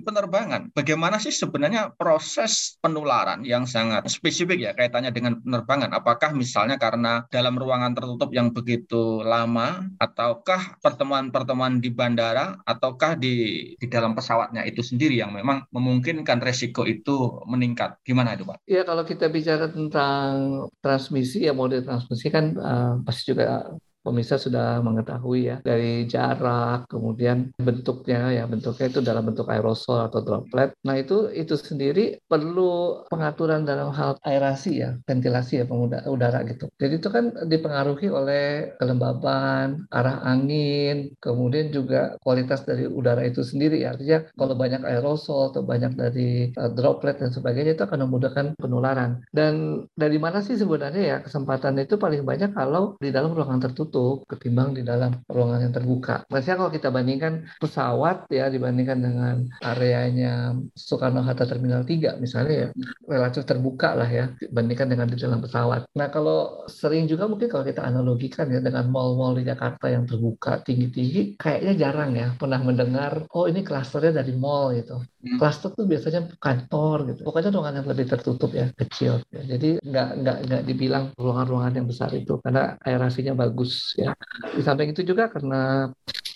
penerbangan 0.00 0.72
bagaimana 0.72 1.20
sih 1.20 1.34
sebenarnya 1.34 1.97
proses 1.98 2.78
penularan 2.78 3.42
yang 3.42 3.66
sangat 3.66 4.06
spesifik 4.06 4.58
ya 4.62 4.72
kaitannya 4.72 5.10
dengan 5.10 5.42
penerbangan. 5.42 5.90
Apakah 5.90 6.30
misalnya 6.30 6.78
karena 6.78 7.26
dalam 7.28 7.58
ruangan 7.58 7.92
tertutup 7.92 8.30
yang 8.30 8.54
begitu 8.54 9.20
lama, 9.26 9.90
ataukah 9.98 10.78
pertemuan-pertemuan 10.78 11.82
di 11.82 11.90
bandara, 11.90 12.62
ataukah 12.62 13.18
di 13.18 13.34
di 13.74 13.86
dalam 13.90 14.14
pesawatnya 14.14 14.62
itu 14.62 14.80
sendiri 14.80 15.18
yang 15.18 15.34
memang 15.34 15.66
memungkinkan 15.74 16.38
resiko 16.38 16.86
itu 16.86 17.42
meningkat. 17.50 17.98
Gimana 18.06 18.38
itu 18.38 18.46
Pak? 18.46 18.62
Ya 18.70 18.86
kalau 18.86 19.02
kita 19.02 19.26
bicara 19.26 19.66
tentang 19.66 20.30
transmisi 20.78 21.42
ya 21.42 21.52
model 21.52 21.82
transmisi 21.82 22.30
kan 22.30 22.54
uh, 22.54 22.94
pasti 23.02 23.34
juga 23.34 23.74
pemirsa 24.08 24.40
sudah 24.40 24.80
mengetahui 24.80 25.52
ya 25.52 25.56
dari 25.60 26.08
jarak 26.08 26.88
kemudian 26.88 27.52
bentuknya 27.60 28.32
ya 28.32 28.48
bentuknya 28.48 28.88
itu 28.88 29.00
dalam 29.04 29.28
bentuk 29.28 29.44
aerosol 29.52 30.08
atau 30.08 30.24
droplet. 30.24 30.72
Nah 30.88 30.96
itu 30.96 31.28
itu 31.36 31.52
sendiri 31.60 32.24
perlu 32.24 33.04
pengaturan 33.12 33.68
dalam 33.68 33.92
hal 33.92 34.16
aerasi 34.24 34.80
ya 34.80 34.96
ventilasi 35.04 35.60
ya 35.60 35.64
udara 36.08 36.40
gitu. 36.48 36.72
Jadi 36.80 36.94
itu 36.96 37.08
kan 37.12 37.34
dipengaruhi 37.44 38.08
oleh 38.08 38.72
kelembaban, 38.80 39.84
arah 39.92 40.24
angin, 40.24 41.12
kemudian 41.20 41.68
juga 41.74 42.16
kualitas 42.24 42.64
dari 42.64 42.88
udara 42.88 43.26
itu 43.26 43.44
sendiri. 43.44 43.84
Artinya 43.84 44.24
kalau 44.38 44.54
banyak 44.54 44.82
aerosol 44.86 45.52
atau 45.52 45.62
banyak 45.66 45.92
dari 45.98 46.54
uh, 46.54 46.70
droplet 46.72 47.18
dan 47.18 47.34
sebagainya 47.34 47.74
itu 47.74 47.84
akan 47.84 48.08
memudahkan 48.08 48.46
penularan. 48.56 49.20
Dan 49.34 49.84
dari 49.98 50.16
mana 50.16 50.40
sih 50.40 50.54
sebenarnya 50.54 51.02
ya 51.02 51.16
kesempatan 51.20 51.76
itu 51.82 51.98
paling 51.98 52.22
banyak 52.22 52.54
kalau 52.54 52.94
di 53.02 53.10
dalam 53.10 53.34
ruangan 53.34 53.68
tertutup 53.68 53.97
tertutup 53.98 54.30
ketimbang 54.30 54.78
di 54.78 54.82
dalam 54.86 55.12
ruangan 55.26 55.60
yang 55.68 55.74
terbuka. 55.74 56.22
Maksudnya 56.30 56.56
kalau 56.56 56.70
kita 56.70 56.88
bandingkan 56.94 57.32
pesawat 57.58 58.30
ya 58.30 58.46
dibandingkan 58.46 58.98
dengan 59.02 59.36
areanya 59.62 60.54
Soekarno-Hatta 60.78 61.50
Terminal 61.50 61.82
3 61.82 62.22
misalnya 62.22 62.54
ya 62.54 62.68
relatif 63.10 63.42
terbuka 63.42 63.98
lah 63.98 64.06
ya 64.06 64.30
dibandingkan 64.38 64.88
dengan 64.94 65.06
di 65.10 65.18
dalam 65.18 65.42
pesawat. 65.42 65.90
Nah 65.98 66.08
kalau 66.14 66.64
sering 66.70 67.10
juga 67.10 67.26
mungkin 67.26 67.50
kalau 67.50 67.66
kita 67.66 67.82
analogikan 67.82 68.46
ya 68.48 68.62
dengan 68.62 68.86
mall-mall 68.88 69.34
di 69.34 69.44
Jakarta 69.44 69.90
yang 69.90 70.06
terbuka 70.06 70.62
tinggi-tinggi 70.62 71.34
kayaknya 71.34 71.74
jarang 71.74 72.14
ya 72.14 72.28
pernah 72.38 72.62
mendengar 72.62 73.26
oh 73.34 73.50
ini 73.50 73.66
klasternya 73.66 74.22
dari 74.22 74.32
mall 74.38 74.70
gitu. 74.78 75.02
Hmm. 75.18 75.34
Klaster 75.34 75.74
tuh 75.74 75.90
biasanya 75.90 76.30
kantor 76.38 77.10
gitu. 77.10 77.20
Pokoknya 77.26 77.50
ruangan 77.50 77.82
yang 77.82 77.88
lebih 77.90 78.06
tertutup 78.06 78.54
ya, 78.54 78.70
kecil. 78.78 79.18
Ya. 79.34 79.42
Jadi 79.58 79.82
nggak 79.82 80.08
nggak 80.22 80.38
nggak 80.46 80.62
dibilang 80.62 81.04
ruangan-ruangan 81.18 81.74
yang 81.74 81.86
besar 81.90 82.14
itu 82.14 82.38
karena 82.38 82.78
aerasinya 82.86 83.34
bagus 83.34 83.87
ya. 83.96 84.12
Di 84.52 84.62
samping 84.64 84.92
itu 84.92 85.02
juga 85.06 85.30
karena 85.32 85.88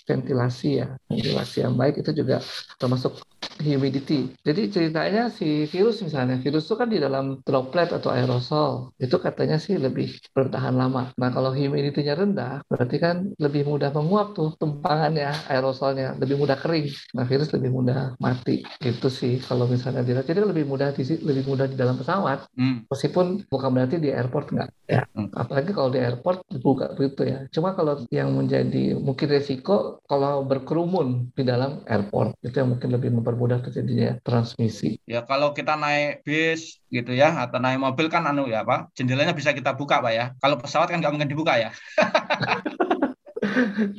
ventilasi 0.07 0.69
ya, 0.81 0.87
ventilasi 1.07 1.57
yang 1.63 1.75
baik 1.77 2.01
itu 2.01 2.11
juga 2.15 2.39
termasuk 2.79 3.19
humidity. 3.63 4.33
Jadi 4.43 4.61
ceritanya 4.69 5.31
si 5.31 5.65
virus 5.69 6.03
misalnya, 6.03 6.39
virus 6.41 6.67
itu 6.67 6.75
kan 6.75 6.89
di 6.91 6.99
dalam 6.99 7.39
droplet 7.45 7.89
atau 7.91 8.11
aerosol, 8.11 8.91
itu 8.99 9.15
katanya 9.19 9.57
sih 9.57 9.79
lebih 9.79 10.11
bertahan 10.35 10.75
lama. 10.75 11.15
Nah 11.15 11.29
kalau 11.31 11.55
humidity-nya 11.55 12.19
rendah, 12.19 12.63
berarti 12.67 12.97
kan 12.99 13.31
lebih 13.39 13.63
mudah 13.63 13.89
menguap 13.95 14.35
tuh 14.35 14.55
tumpangannya, 14.59 15.31
aerosolnya, 15.47 16.19
lebih 16.19 16.39
mudah 16.39 16.59
kering. 16.59 16.91
Nah 17.15 17.23
virus 17.23 17.53
lebih 17.55 17.71
mudah 17.71 18.19
mati. 18.19 18.63
Gitu 18.81 19.07
sih 19.07 19.39
kalau 19.39 19.65
misalnya 19.69 20.03
dilihat. 20.03 20.27
Jadi 20.27 20.39
lebih 20.43 20.65
mudah 20.67 20.91
di 20.91 21.03
lebih 21.23 21.43
mudah 21.47 21.65
di 21.69 21.77
dalam 21.79 21.95
pesawat, 21.95 22.49
hmm. 22.57 22.89
meskipun 22.91 23.47
bukan 23.47 23.69
berarti 23.71 23.97
di 24.01 24.09
airport 24.11 24.51
nggak. 24.51 24.69
Ya. 24.89 25.03
Hmm. 25.15 25.31
Apalagi 25.33 25.71
kalau 25.71 25.89
di 25.93 25.99
airport 26.03 26.43
buka 26.59 26.91
begitu 26.95 27.27
ya. 27.27 27.39
Cuma 27.49 27.75
kalau 27.77 28.03
yang 28.11 28.35
menjadi 28.35 28.97
mungkin 28.97 29.27
resiko 29.29 30.03
kalau 30.07 30.43
berkerumun 30.45 31.33
di 31.33 31.43
dalam 31.45 31.81
airport 31.87 32.35
itu 32.43 32.55
yang 32.59 32.75
mungkin 32.75 32.89
lebih 32.91 33.09
mempermudah 33.33 33.65
terjadinya 33.65 34.21
transmisi. 34.21 35.01
Ya 35.09 35.25
kalau 35.25 35.57
kita 35.57 35.73
naik 35.73 36.21
bis 36.21 36.77
gitu 36.93 37.17
ya 37.17 37.33
atau 37.41 37.57
naik 37.57 37.81
mobil 37.81 38.05
kan 38.13 38.21
anu 38.29 38.45
ya 38.45 38.61
Pak, 38.61 38.93
jendelanya 38.93 39.33
bisa 39.33 39.57
kita 39.57 39.73
buka 39.73 39.97
Pak 39.97 40.13
ya. 40.13 40.25
Kalau 40.37 40.61
pesawat 40.61 40.93
kan 40.93 41.01
nggak 41.01 41.09
mungkin 41.09 41.29
dibuka 41.33 41.57
ya. 41.57 41.73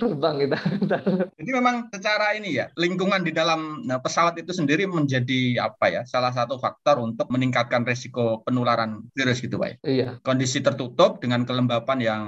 terbang 0.01 0.37
kita. 0.47 0.59
Jadi 1.39 1.51
memang 1.51 1.89
secara 1.91 2.35
ini 2.37 2.59
ya 2.59 2.71
lingkungan 2.75 3.23
di 3.23 3.33
dalam 3.33 3.85
nah, 3.87 4.01
pesawat 4.01 4.39
itu 4.41 4.53
sendiri 4.53 4.87
menjadi 4.89 5.63
apa 5.63 5.87
ya 5.91 6.03
salah 6.05 6.31
satu 6.31 6.59
faktor 6.59 7.01
untuk 7.01 7.27
meningkatkan 7.31 7.87
resiko 7.87 8.43
penularan 8.45 9.07
virus 9.15 9.41
gitu 9.41 9.61
pak. 9.61 9.69
Ya? 9.69 9.77
Iya. 9.85 10.09
Kondisi 10.23 10.61
tertutup 10.61 11.23
dengan 11.23 11.47
kelembapan 11.49 11.99
yang 12.01 12.23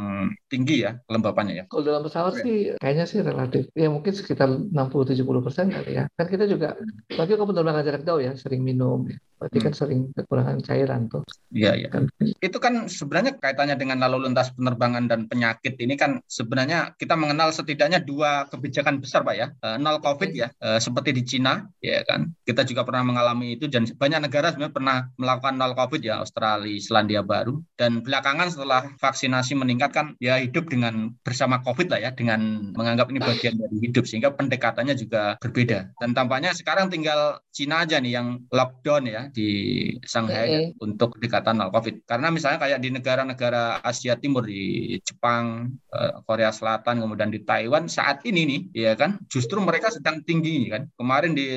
tinggi 0.51 0.87
ya 0.87 0.99
kelembapannya 1.07 1.55
ya. 1.55 1.65
Kalau 1.71 1.83
dalam 1.85 2.03
pesawat 2.07 2.41
ya. 2.41 2.43
sih 2.43 2.57
kayaknya 2.81 3.05
sih 3.09 3.21
relatif 3.23 3.63
ya 3.75 3.89
mungkin 3.91 4.13
sekitar 4.13 4.49
60-70 4.51 5.47
persen 5.47 5.67
kali 5.73 5.91
ya. 5.99 6.05
Kan 6.15 6.27
kita 6.31 6.45
juga 6.49 6.79
bagi 7.13 7.33
kalau 7.35 7.49
penerbangan 7.51 7.85
jarak 7.87 8.03
jauh 8.07 8.23
ya 8.23 8.33
sering 8.39 8.63
minum. 8.63 9.07
Ya. 9.11 9.19
Berarti 9.37 9.59
kan 9.61 9.73
hmm. 9.73 9.79
sering 9.79 10.01
kekurangan 10.17 10.59
cairan 10.65 11.01
tuh. 11.13 11.23
Iya, 11.53 11.77
iya. 11.77 11.89
Kan. 11.93 12.09
Itu 12.41 12.57
kan 12.57 12.89
sebenarnya 12.89 13.37
kaitannya 13.37 13.77
dengan 13.77 14.01
lalu 14.01 14.29
lintas 14.29 14.53
penerbangan 14.57 15.09
dan 15.13 15.29
penyakit 15.29 15.77
ini 15.77 15.95
kan 15.95 16.25
sebenarnya 16.25 16.97
kita 16.97 17.15
mengenal 17.15 17.53
setidaknya 17.53 18.01
dua 18.01 18.49
kebijakan 18.49 19.05
besar 19.05 19.23
Pak 19.23 19.37
ya. 19.37 19.47
Uh, 19.61 19.77
nol 19.77 20.01
COVID 20.01 20.33
ya, 20.33 20.49
uh, 20.65 20.81
seperti 20.81 21.13
di 21.13 21.23
Cina 21.29 21.69
ya 21.85 22.01
kan. 22.09 22.33
Kita 22.49 22.65
juga 22.65 22.89
pernah 22.89 23.05
mengalami 23.05 23.61
itu 23.61 23.69
dan 23.69 23.85
banyak 23.85 24.25
negara 24.25 24.57
sebenarnya 24.57 24.75
pernah 24.75 24.97
melakukan 25.21 25.55
nol 25.61 25.77
COVID 25.77 26.01
ya, 26.01 26.25
Australia, 26.25 26.81
Selandia 26.81 27.21
Baru. 27.21 27.61
Dan 27.77 28.01
belakangan 28.01 28.49
setelah 28.49 28.89
vaksinasi 28.97 29.53
meningkat 29.53 29.93
kan 29.93 30.17
ya 30.17 30.41
hidup 30.41 30.73
dengan 30.73 31.13
bersama 31.21 31.61
COVID 31.61 31.93
lah 31.93 32.01
ya, 32.01 32.11
dengan 32.17 32.73
menganggap 32.73 33.13
ini 33.13 33.21
bagian 33.21 33.61
dari 33.61 33.77
hidup 33.85 34.09
sehingga 34.09 34.33
pendekatannya 34.33 34.97
juga 34.97 35.37
berbeda. 35.45 35.93
Dan 36.01 36.17
tampaknya 36.17 36.57
sekarang 36.57 36.89
tinggal 36.89 37.39
Cina 37.53 37.85
aja 37.85 38.01
nih 38.01 38.17
yang 38.17 38.41
lockdown 38.49 39.05
ya 39.05 39.26
di 39.33 39.51
Shanghai 40.05 40.73
okay. 40.73 40.83
untuk 40.83 41.17
dekatan 41.19 41.63
COVID. 41.71 42.07
Karena 42.07 42.29
misalnya 42.31 42.59
kayak 42.63 42.79
di 42.83 42.91
negara-negara 42.93 43.81
Asia 43.83 44.15
Timur 44.19 44.47
di 44.47 44.97
Jepang, 45.03 45.75
eh, 45.91 46.13
Korea 46.25 46.51
Selatan, 46.51 47.03
kemudian 47.03 47.31
di 47.31 47.43
Taiwan 47.43 47.91
saat 47.91 48.23
ini 48.29 48.43
nih, 48.47 48.61
ya 48.73 48.93
kan, 48.95 49.19
justru 49.31 49.59
mereka 49.63 49.91
sedang 49.91 50.23
tinggi 50.23 50.71
kan. 50.71 50.89
Kemarin 50.97 51.33
di 51.33 51.49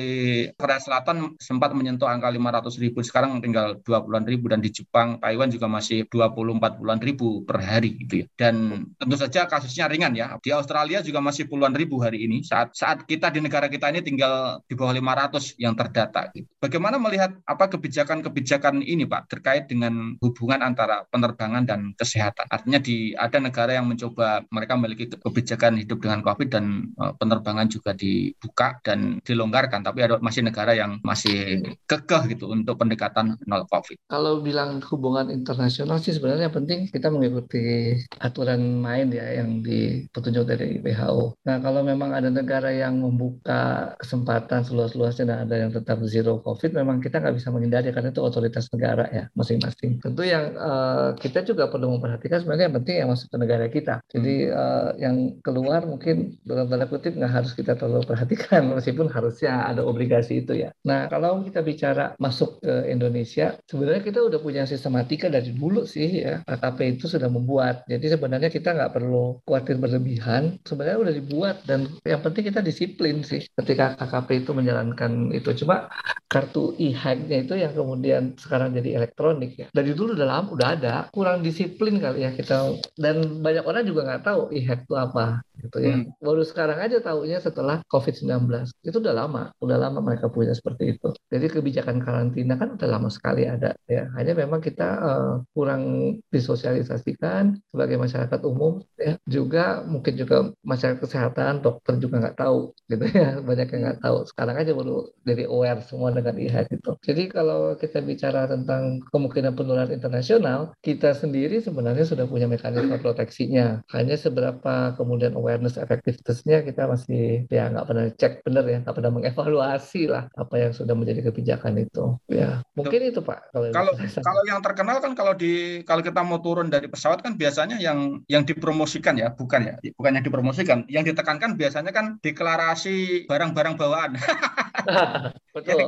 Korea 0.56 0.80
Selatan 0.80 1.36
sempat 1.38 1.72
menyentuh 1.76 2.08
angka 2.08 2.30
500 2.30 2.80
ribu, 2.80 3.04
sekarang 3.04 3.38
tinggal 3.44 3.78
20-an 3.82 4.24
ribu 4.26 4.50
dan 4.50 4.60
di 4.62 4.70
Jepang, 4.72 5.20
Taiwan 5.20 5.50
juga 5.50 5.66
masih 5.70 6.06
20-40-an 6.08 7.00
ribu 7.00 7.42
per 7.44 7.62
hari 7.62 7.96
gitu 8.06 8.24
ya. 8.24 8.26
Dan 8.36 8.86
tentu 8.96 9.16
saja 9.18 9.46
kasusnya 9.46 9.90
ringan 9.90 10.14
ya. 10.14 10.36
Di 10.40 10.50
Australia 10.54 11.02
juga 11.02 11.18
masih 11.18 11.46
puluhan 11.50 11.74
ribu 11.74 12.00
hari 12.00 12.24
ini. 12.26 12.42
Saat 12.46 12.74
saat 12.74 13.04
kita 13.04 13.28
di 13.34 13.42
negara 13.42 13.66
kita 13.66 13.90
ini 13.90 14.00
tinggal 14.00 14.62
di 14.66 14.74
bawah 14.78 14.94
500 14.94 15.58
yang 15.58 15.74
terdata. 15.74 16.30
Gitu. 16.32 16.48
Bagaimana 16.60 16.96
melihat 16.96 17.34
apa 17.60 17.76
kebijakan-kebijakan 17.76 18.80
ini 18.80 19.04
Pak 19.04 19.28
terkait 19.28 19.68
dengan 19.68 20.16
hubungan 20.24 20.64
antara 20.64 21.04
penerbangan 21.12 21.68
dan 21.68 21.92
kesehatan. 21.92 22.48
Artinya 22.48 22.80
di 22.80 23.12
ada 23.12 23.36
negara 23.36 23.76
yang 23.76 23.84
mencoba 23.84 24.40
mereka 24.48 24.80
memiliki 24.80 25.12
kebijakan 25.12 25.76
hidup 25.76 26.00
dengan 26.00 26.24
COVID 26.24 26.48
dan 26.48 26.88
uh, 26.96 27.12
penerbangan 27.20 27.68
juga 27.68 27.92
dibuka 27.92 28.80
dan 28.80 29.20
dilonggarkan, 29.28 29.84
tapi 29.84 30.08
ada 30.08 30.16
masih 30.24 30.40
negara 30.48 30.72
yang 30.72 31.04
masih 31.04 31.60
kekeh 31.84 32.32
gitu 32.32 32.48
untuk 32.48 32.80
pendekatan 32.80 33.36
nol 33.44 33.68
COVID. 33.68 34.08
Kalau 34.08 34.40
bilang 34.40 34.80
hubungan 34.80 35.28
internasional 35.28 36.00
sih 36.00 36.16
sebenarnya 36.16 36.48
penting 36.48 36.88
kita 36.88 37.12
mengikuti 37.12 37.92
aturan 38.24 38.80
main 38.80 39.12
ya 39.12 39.36
yang 39.36 39.60
di 39.60 40.08
petunjuk 40.08 40.48
dari 40.48 40.80
WHO. 40.80 41.36
Nah 41.44 41.60
kalau 41.60 41.84
memang 41.84 42.16
ada 42.16 42.32
negara 42.32 42.72
yang 42.72 43.04
membuka 43.04 43.92
kesempatan 44.00 44.64
seluas-luasnya 44.64 45.28
dan 45.28 45.38
ada 45.44 45.56
yang 45.60 45.70
tetap 45.76 46.00
zero 46.08 46.40
COVID, 46.40 46.72
memang 46.72 47.04
kita 47.04 47.20
nggak 47.20 47.36
bisa 47.36 47.49
menghindari 47.50 47.90
karena 47.90 48.14
itu 48.14 48.22
otoritas 48.22 48.70
negara 48.72 49.06
ya 49.10 49.24
masing-masing. 49.34 50.00
Tentu 50.00 50.22
yang 50.22 50.54
uh, 50.56 51.12
kita 51.18 51.42
juga 51.42 51.68
perlu 51.68 51.98
memperhatikan 51.98 52.42
sebenarnya 52.42 52.70
yang 52.70 52.76
penting 52.82 52.96
yang 53.02 53.10
masuk 53.10 53.28
ke 53.30 53.36
negara 53.38 53.66
kita. 53.66 53.94
Jadi 54.10 54.50
uh, 54.50 54.90
yang 54.96 55.38
keluar 55.42 55.84
mungkin 55.84 56.38
dalam 56.46 56.70
tanda 56.70 56.86
kutip 56.86 57.16
nggak 57.16 57.32
harus 57.32 57.52
kita 57.54 57.76
terlalu 57.76 58.06
perhatikan 58.06 58.68
meskipun 58.76 59.10
harusnya 59.10 59.66
ada 59.66 59.82
obligasi 59.84 60.42
itu 60.42 60.56
ya. 60.56 60.70
Nah 60.86 61.10
kalau 61.10 61.42
kita 61.42 61.60
bicara 61.60 62.14
masuk 62.16 62.62
ke 62.62 62.90
Indonesia, 62.90 63.58
sebenarnya 63.66 64.02
kita 64.02 64.20
udah 64.22 64.40
punya 64.40 64.64
sistematika 64.64 65.26
dari 65.26 65.52
dulu 65.52 65.84
sih 65.84 66.24
ya. 66.24 66.42
KKP 66.46 66.98
itu 66.98 67.06
sudah 67.10 67.28
membuat. 67.28 67.84
Jadi 67.90 68.12
sebenarnya 68.12 68.50
kita 68.52 68.72
nggak 68.76 68.92
perlu 68.94 69.40
khawatir 69.44 69.76
berlebihan. 69.76 70.58
Sebenarnya 70.62 70.98
udah 71.00 71.14
dibuat 71.14 71.56
dan 71.66 71.88
yang 72.06 72.20
penting 72.22 72.52
kita 72.52 72.60
disiplin 72.60 73.22
sih 73.26 73.44
ketika 73.58 73.98
KKP 73.98 74.46
itu 74.46 74.50
menjalankan 74.54 75.32
itu. 75.34 75.50
Cuma 75.64 75.90
kartu 76.30 76.78
e-hacknya 76.78 77.39
itu 77.40 77.54
yang 77.56 77.72
kemudian 77.72 78.36
sekarang 78.36 78.76
jadi 78.76 79.00
elektronik 79.00 79.56
ya. 79.56 79.66
Dari 79.72 79.96
dulu 79.96 80.14
udah 80.14 80.28
lama 80.28 80.48
udah 80.52 80.68
ada. 80.76 80.94
Kurang 81.10 81.40
disiplin 81.40 81.98
kali 81.98 82.26
ya 82.26 82.30
kita 82.36 82.76
dan 83.00 83.40
banyak 83.40 83.64
orang 83.64 83.86
juga 83.86 84.06
nggak 84.06 84.24
tahu 84.26 84.52
e-hack 84.52 84.84
itu 84.84 84.94
apa 84.96 85.40
gitu 85.60 85.78
ya. 85.80 85.94
Hmm. 86.00 86.08
Baru 86.18 86.42
sekarang 86.42 86.78
aja 86.80 86.98
tahunya 87.04 87.38
setelah 87.38 87.84
COVID-19. 87.92 88.48
Itu 88.80 88.98
udah 88.98 89.14
lama, 89.14 89.52
udah 89.60 89.76
lama 89.76 90.00
mereka 90.00 90.32
punya 90.32 90.56
seperti 90.56 90.96
itu. 90.96 91.12
Jadi 91.28 91.46
kebijakan 91.52 92.00
karantina 92.00 92.56
kan 92.56 92.74
udah 92.80 92.88
lama 92.88 93.12
sekali 93.12 93.44
ada 93.44 93.76
ya. 93.84 94.08
Hanya 94.16 94.32
memang 94.32 94.64
kita 94.64 94.88
uh, 94.98 95.32
kurang 95.52 96.16
disosialisasikan 96.32 97.60
sebagai 97.70 98.00
masyarakat 98.00 98.40
umum 98.48 98.80
ya. 98.96 99.20
Juga 99.28 99.84
mungkin 99.84 100.16
juga 100.16 100.50
masyarakat 100.64 101.00
kesehatan, 101.04 101.60
dokter 101.60 102.00
juga 102.00 102.24
nggak 102.24 102.38
tahu 102.40 102.72
gitu 102.88 103.04
ya. 103.12 103.38
Banyak 103.48 103.68
yang 103.76 103.82
nggak 103.86 104.00
tahu. 104.00 104.16
Sekarang 104.26 104.56
aja 104.56 104.72
baru 104.72 105.12
jadi 105.22 105.44
aware 105.46 105.84
semua 105.84 106.10
dengan 106.10 106.34
IHAC 106.40 106.72
itu. 106.72 106.90
Jadi 107.04 107.22
kalau 107.30 107.78
kita 107.78 108.02
bicara 108.02 108.50
tentang 108.50 108.98
kemungkinan 109.14 109.54
penularan 109.54 109.94
internasional, 109.94 110.74
kita 110.82 111.14
sendiri 111.14 111.62
sebenarnya 111.62 112.02
sudah 112.02 112.26
punya 112.26 112.50
mekanisme 112.50 112.98
proteksinya. 112.98 113.86
Hanya 113.94 114.18
seberapa 114.18 114.98
kemudian 114.98 115.38
aware 115.38 115.60
awareness 115.60 115.76
efektivitasnya 115.76 116.64
kita 116.64 116.88
masih 116.88 117.44
ya 117.52 117.68
nggak 117.68 117.84
pernah 117.84 118.04
cek 118.08 118.32
bener 118.48 118.64
ya 118.64 118.78
nggak 118.80 118.96
pernah 118.96 119.12
mengevaluasi 119.12 120.08
lah 120.08 120.24
apa 120.32 120.54
yang 120.56 120.72
sudah 120.72 120.96
menjadi 120.96 121.28
kebijakan 121.28 121.76
itu. 121.76 122.16
Ya 122.32 122.64
mungkin 122.72 123.12
itu 123.12 123.20
pak 123.20 123.52
kalau 123.52 123.68
kalau, 123.68 123.92
kalau 124.00 124.42
yang 124.48 124.64
terkenal 124.64 124.96
kan 125.04 125.12
kalau 125.12 125.36
di 125.36 125.84
kalau 125.84 126.00
kita 126.00 126.24
mau 126.24 126.40
turun 126.40 126.72
dari 126.72 126.88
pesawat 126.88 127.20
kan 127.20 127.36
biasanya 127.36 127.76
yang 127.76 128.24
yang 128.32 128.48
dipromosikan 128.48 129.20
ya 129.20 129.36
bukan 129.36 129.68
ya 129.68 129.74
bukan 130.00 130.16
yang 130.16 130.24
dipromosikan 130.24 130.78
yang 130.88 131.04
ditekankan 131.04 131.60
biasanya 131.60 131.92
kan 131.92 132.16
deklarasi 132.24 133.28
barang-barang 133.28 133.76
bawaan 133.76 134.16
Betul. 135.56 135.78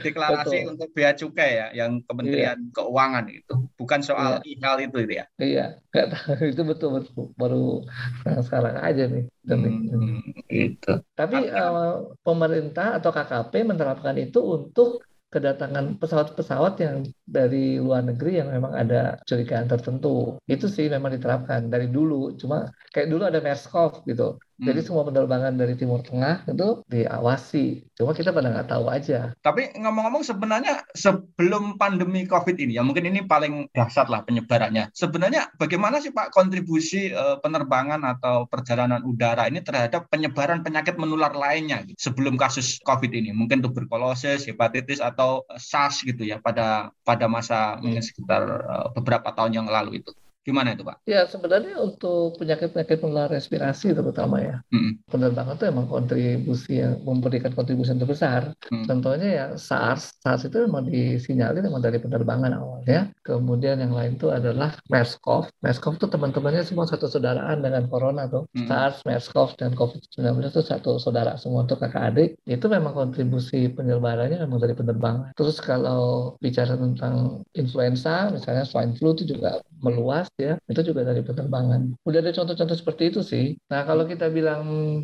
Deklarasi 0.00 0.56
Betul. 0.64 0.70
untuk 0.72 0.88
bea 0.96 1.12
cukai 1.12 1.50
ya, 1.60 1.66
yang 1.84 2.00
Kementerian 2.04 2.58
iya. 2.58 2.72
Keuangan 2.72 3.26
itu, 3.28 3.54
bukan 3.76 4.00
soal 4.00 4.40
iya. 4.42 4.56
ihal 4.56 4.76
itu, 4.80 4.96
itu 5.04 5.12
ya. 5.20 5.24
Iya, 5.36 5.66
itu 6.52 6.62
betul 6.64 7.00
betul. 7.00 7.30
Baru 7.36 7.84
sekarang 8.24 8.80
aja 8.80 9.04
nih. 9.08 9.24
Hmm, 9.46 10.20
itu. 10.48 10.92
Tapi 11.12 11.52
uh, 11.52 12.16
pemerintah 12.24 12.96
atau 12.96 13.12
KKP 13.12 13.52
menerapkan 13.68 14.16
itu 14.16 14.40
untuk 14.40 15.04
kedatangan 15.32 15.96
pesawat-pesawat 15.96 16.74
yang 16.84 17.08
dari 17.24 17.80
luar 17.80 18.04
negeri 18.04 18.44
yang 18.44 18.52
memang 18.52 18.76
ada 18.76 19.16
curigaan 19.24 19.64
tertentu. 19.64 20.36
Itu 20.44 20.68
sih 20.68 20.92
memang 20.92 21.16
diterapkan 21.16 21.72
dari 21.72 21.88
dulu. 21.88 22.36
Cuma 22.36 22.68
kayak 22.92 23.08
dulu 23.08 23.24
ada 23.24 23.40
MERS-CoV 23.40 24.04
gitu. 24.04 24.36
Jadi 24.60 24.80
hmm. 24.84 24.86
semua 24.86 25.02
penerbangan 25.08 25.54
dari 25.56 25.74
Timur 25.74 26.04
Tengah 26.04 26.44
itu 26.46 26.84
diawasi. 26.86 27.88
Cuma 27.96 28.12
kita 28.12 28.30
pada 28.30 28.52
nggak 28.52 28.68
tahu 28.68 28.84
aja. 28.92 29.32
Tapi 29.40 29.74
ngomong-ngomong 29.80 30.22
sebenarnya 30.22 30.84
sebelum 30.92 31.80
pandemi 31.80 32.28
COVID 32.28 32.56
ini, 32.60 32.76
ya 32.76 32.84
mungkin 32.84 33.08
ini 33.08 33.24
paling 33.24 33.72
dahsyat 33.72 34.12
lah 34.12 34.22
penyebarannya. 34.22 34.92
Sebenarnya 34.92 35.50
bagaimana 35.56 35.98
sih 35.98 36.12
Pak 36.12 36.30
kontribusi 36.30 37.10
uh, 37.10 37.40
penerbangan 37.40 38.04
atau 38.18 38.44
perjalanan 38.46 39.00
udara 39.02 39.48
ini 39.48 39.64
terhadap 39.64 40.06
penyebaran 40.12 40.60
penyakit 40.60 41.00
menular 41.00 41.32
lainnya 41.32 41.82
gitu, 41.88 42.12
sebelum 42.12 42.36
kasus 42.36 42.78
COVID 42.84 43.10
ini? 43.10 43.32
Mungkin 43.32 43.64
tuberkulosis, 43.64 44.46
hepatitis 44.46 45.02
atau 45.02 45.42
SARS 45.58 46.04
gitu 46.04 46.22
ya 46.22 46.38
pada 46.38 46.92
pada 47.02 47.26
masa 47.26 47.80
mungkin 47.80 48.04
sekitar 48.04 48.42
uh, 48.46 48.88
beberapa 48.94 49.32
tahun 49.34 49.64
yang 49.64 49.66
lalu 49.66 50.04
itu. 50.04 50.12
Gimana 50.42 50.74
itu 50.74 50.82
Pak? 50.82 51.06
Ya 51.06 51.22
sebenarnya 51.30 51.78
untuk 51.78 52.34
penyakit-penyakit 52.42 52.98
menular 52.98 53.30
respirasi 53.30 53.94
terutama 53.94 54.42
ya, 54.42 54.58
hmm. 54.74 55.06
penerbangan 55.06 55.54
itu 55.54 55.64
emang 55.70 55.86
kontribusi 55.86 56.82
yang 56.82 56.98
memberikan 57.06 57.54
kontribusi 57.54 57.94
yang 57.94 58.02
terbesar. 58.02 58.50
Hmm. 58.66 58.82
Contohnya 58.90 59.28
ya 59.30 59.46
SARS, 59.54 60.18
SARS 60.18 60.50
itu 60.50 60.66
memang 60.66 60.90
disinyalir 60.90 61.62
memang 61.62 61.78
dari 61.78 62.02
penerbangan 62.02 62.58
awalnya. 62.58 63.14
Kemudian 63.22 63.78
yang 63.78 63.94
lain 63.94 64.18
itu 64.18 64.34
adalah 64.34 64.74
MERS-CoV. 64.90 65.62
MERS-CoV 65.62 65.94
itu 66.02 66.08
teman-temannya 66.10 66.66
semua 66.66 66.90
satu 66.90 67.06
saudaraan 67.06 67.62
dengan 67.62 67.86
corona 67.86 68.26
tuh. 68.26 68.50
Hmm. 68.58 68.66
SARS, 68.66 69.06
MERS-CoV 69.06 69.54
dan 69.62 69.78
COVID-19 69.78 70.26
itu 70.42 70.62
satu 70.66 70.98
saudara 70.98 71.38
semua 71.38 71.62
untuk 71.62 71.78
kakak 71.78 72.02
adik. 72.10 72.30
Itu 72.50 72.66
memang 72.66 72.98
kontribusi 72.98 73.70
penyebarannya 73.70 74.42
memang 74.42 74.58
dari 74.58 74.74
penerbangan. 74.74 75.38
Terus 75.38 75.62
kalau 75.62 76.34
bicara 76.42 76.74
tentang 76.74 77.46
influenza, 77.54 78.26
misalnya 78.34 78.66
swine 78.66 78.98
flu 78.98 79.14
itu 79.14 79.38
juga 79.38 79.62
meluas 79.78 80.31
ya 80.38 80.58
itu 80.68 80.80
juga 80.82 81.06
dari 81.06 81.20
penerbangan. 81.24 81.96
Udah 82.04 82.20
ada 82.20 82.32
contoh-contoh 82.32 82.76
seperti 82.76 83.02
itu 83.12 83.20
sih. 83.24 83.56
Nah 83.68 83.84
kalau 83.84 84.04
kita 84.08 84.28
bilang 84.28 84.62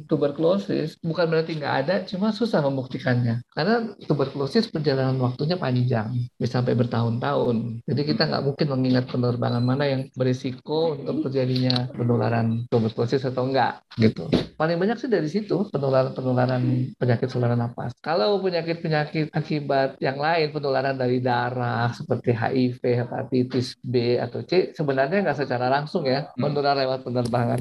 tuberkulosis 0.09 0.99
bukan 1.01 1.27
berarti 1.29 1.59
nggak 1.59 1.75
ada 1.87 1.95
cuma 2.09 2.33
susah 2.35 2.65
membuktikannya. 2.65 3.45
Karena 3.53 3.93
tuberkulosis 4.05 4.69
perjalanan 4.73 5.19
waktunya 5.21 5.57
panjang 5.61 6.15
bisa 6.37 6.59
sampai 6.59 6.75
bertahun-tahun. 6.75 7.87
Jadi 7.87 8.03
kita 8.03 8.27
nggak 8.27 8.45
mungkin 8.45 8.67
mengingat 8.75 9.05
penerbangan 9.07 9.63
mana 9.63 9.85
yang 9.87 10.03
berisiko 10.17 10.99
untuk 10.99 11.31
terjadinya 11.31 11.87
penularan 11.95 12.67
tuberkulosis 12.67 13.23
atau 13.29 13.47
enggak 13.47 13.85
gitu. 14.01 14.27
Paling 14.59 14.79
banyak 14.81 14.99
sih 14.99 15.11
dari 15.11 15.31
situ 15.31 15.71
penularan-penularan 15.71 16.95
penyakit 16.99 17.31
saluran 17.31 17.59
nafas 17.59 17.95
kalau 18.03 18.41
penyakit-penyakit 18.43 19.31
akibat 19.31 19.99
yang 20.03 20.19
lain 20.19 20.51
penularan 20.51 20.99
dari 20.99 21.23
darah 21.23 21.95
seperti 21.95 22.35
HIV 22.35 22.83
hepatitis 22.83 23.79
B 23.83 24.19
atau 24.19 24.43
C 24.43 24.75
sebenarnya 24.75 25.18
nggak 25.23 25.39
secara 25.45 25.67
langsung 25.71 26.07
ya 26.07 26.31
hmm. 26.33 26.41
menular 26.41 26.75
lewat 26.79 27.07
penerbangan. 27.07 27.61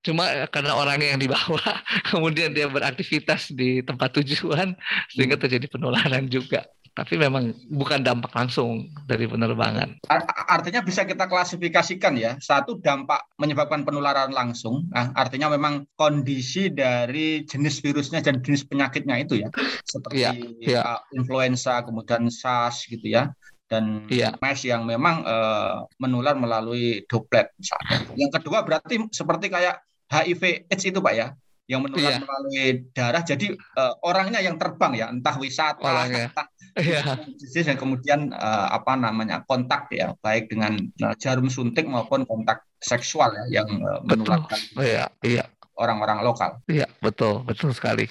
Cuma 0.00 0.48
karena 0.48 0.72
orangnya 0.76 1.12
yang 1.16 1.20
dibawa, 1.20 1.60
kemudian 2.10 2.56
dia 2.56 2.66
beraktivitas 2.66 3.52
di 3.52 3.84
tempat 3.84 4.16
tujuan 4.20 4.76
sehingga 5.12 5.36
hmm. 5.36 5.44
terjadi 5.44 5.66
penularan 5.68 6.26
juga. 6.28 6.64
Tapi 6.90 7.16
memang 7.16 7.54
bukan 7.70 8.02
dampak 8.02 8.34
langsung 8.34 8.90
dari 9.06 9.24
penerbangan. 9.24 10.02
Artinya 10.50 10.82
bisa 10.82 11.06
kita 11.06 11.30
klasifikasikan 11.30 12.18
ya, 12.18 12.34
satu 12.42 12.82
dampak 12.82 13.30
menyebabkan 13.38 13.86
penularan 13.86 14.34
langsung, 14.34 14.90
nah, 14.90 15.14
artinya 15.14 15.48
memang 15.54 15.86
kondisi 15.94 16.66
dari 16.66 17.46
jenis 17.46 17.78
virusnya 17.78 18.20
dan 18.26 18.42
jenis 18.42 18.66
penyakitnya 18.66 19.22
itu 19.22 19.38
ya, 19.38 19.48
seperti 19.86 20.18
ya, 20.18 20.32
ya. 20.60 20.82
influenza, 21.14 21.78
kemudian 21.86 22.26
SARS 22.26 22.90
gitu 22.90 23.06
ya 23.06 23.30
dan 23.70 24.10
iya. 24.10 24.34
MERS 24.42 24.66
yang 24.66 24.82
memang 24.82 25.22
uh, 25.22 25.86
menular 26.02 26.34
melalui 26.34 27.06
droplet 27.06 27.54
misalnya. 27.54 28.02
Yang 28.18 28.42
kedua 28.42 28.66
berarti 28.66 29.06
seperti 29.14 29.46
kayak 29.46 29.78
HIV 30.10 30.66
AIDS 30.66 30.84
itu 30.90 30.98
Pak 30.98 31.14
ya, 31.14 31.30
yang 31.70 31.86
menular 31.86 32.18
iya. 32.18 32.18
melalui 32.18 32.90
darah. 32.90 33.22
Jadi 33.22 33.54
uh, 33.54 33.94
orangnya 34.02 34.42
yang 34.42 34.58
terbang 34.58 34.98
ya, 34.98 35.06
entah 35.14 35.38
wisata, 35.38 35.86
orangnya. 35.86 36.34
entah 36.34 36.46
iya. 36.82 37.02
dan 37.38 37.78
kemudian 37.78 38.34
uh, 38.34 38.74
apa 38.74 38.98
namanya 38.98 39.46
kontak 39.46 39.86
ya, 39.94 40.18
baik 40.18 40.50
dengan 40.50 40.74
uh, 41.06 41.14
jarum 41.14 41.46
suntik 41.46 41.86
maupun 41.86 42.26
kontak 42.26 42.66
seksual 42.82 43.30
ya 43.46 43.62
yang 43.62 43.70
uh, 43.86 44.02
menularkan. 44.02 44.58
Iya, 44.74 45.06
iya 45.22 45.46
orang-orang 45.80 46.20
lokal. 46.20 46.60
Iya, 46.68 46.84
betul, 47.00 47.40
betul 47.48 47.72
sekali. 47.72 48.04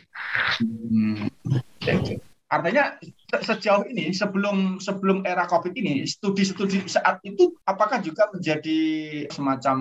Hmm. 0.57 1.29
Artinya 2.49 2.97
sejauh 3.29 3.85
ini 3.85 4.09
sebelum 4.09 4.81
sebelum 4.81 5.21
era 5.21 5.45
Covid 5.45 5.77
ini 5.77 6.01
studi-studi 6.01 6.89
saat 6.89 7.21
itu 7.21 7.53
apakah 7.69 8.01
juga 8.01 8.25
menjadi 8.33 8.79
semacam 9.29 9.77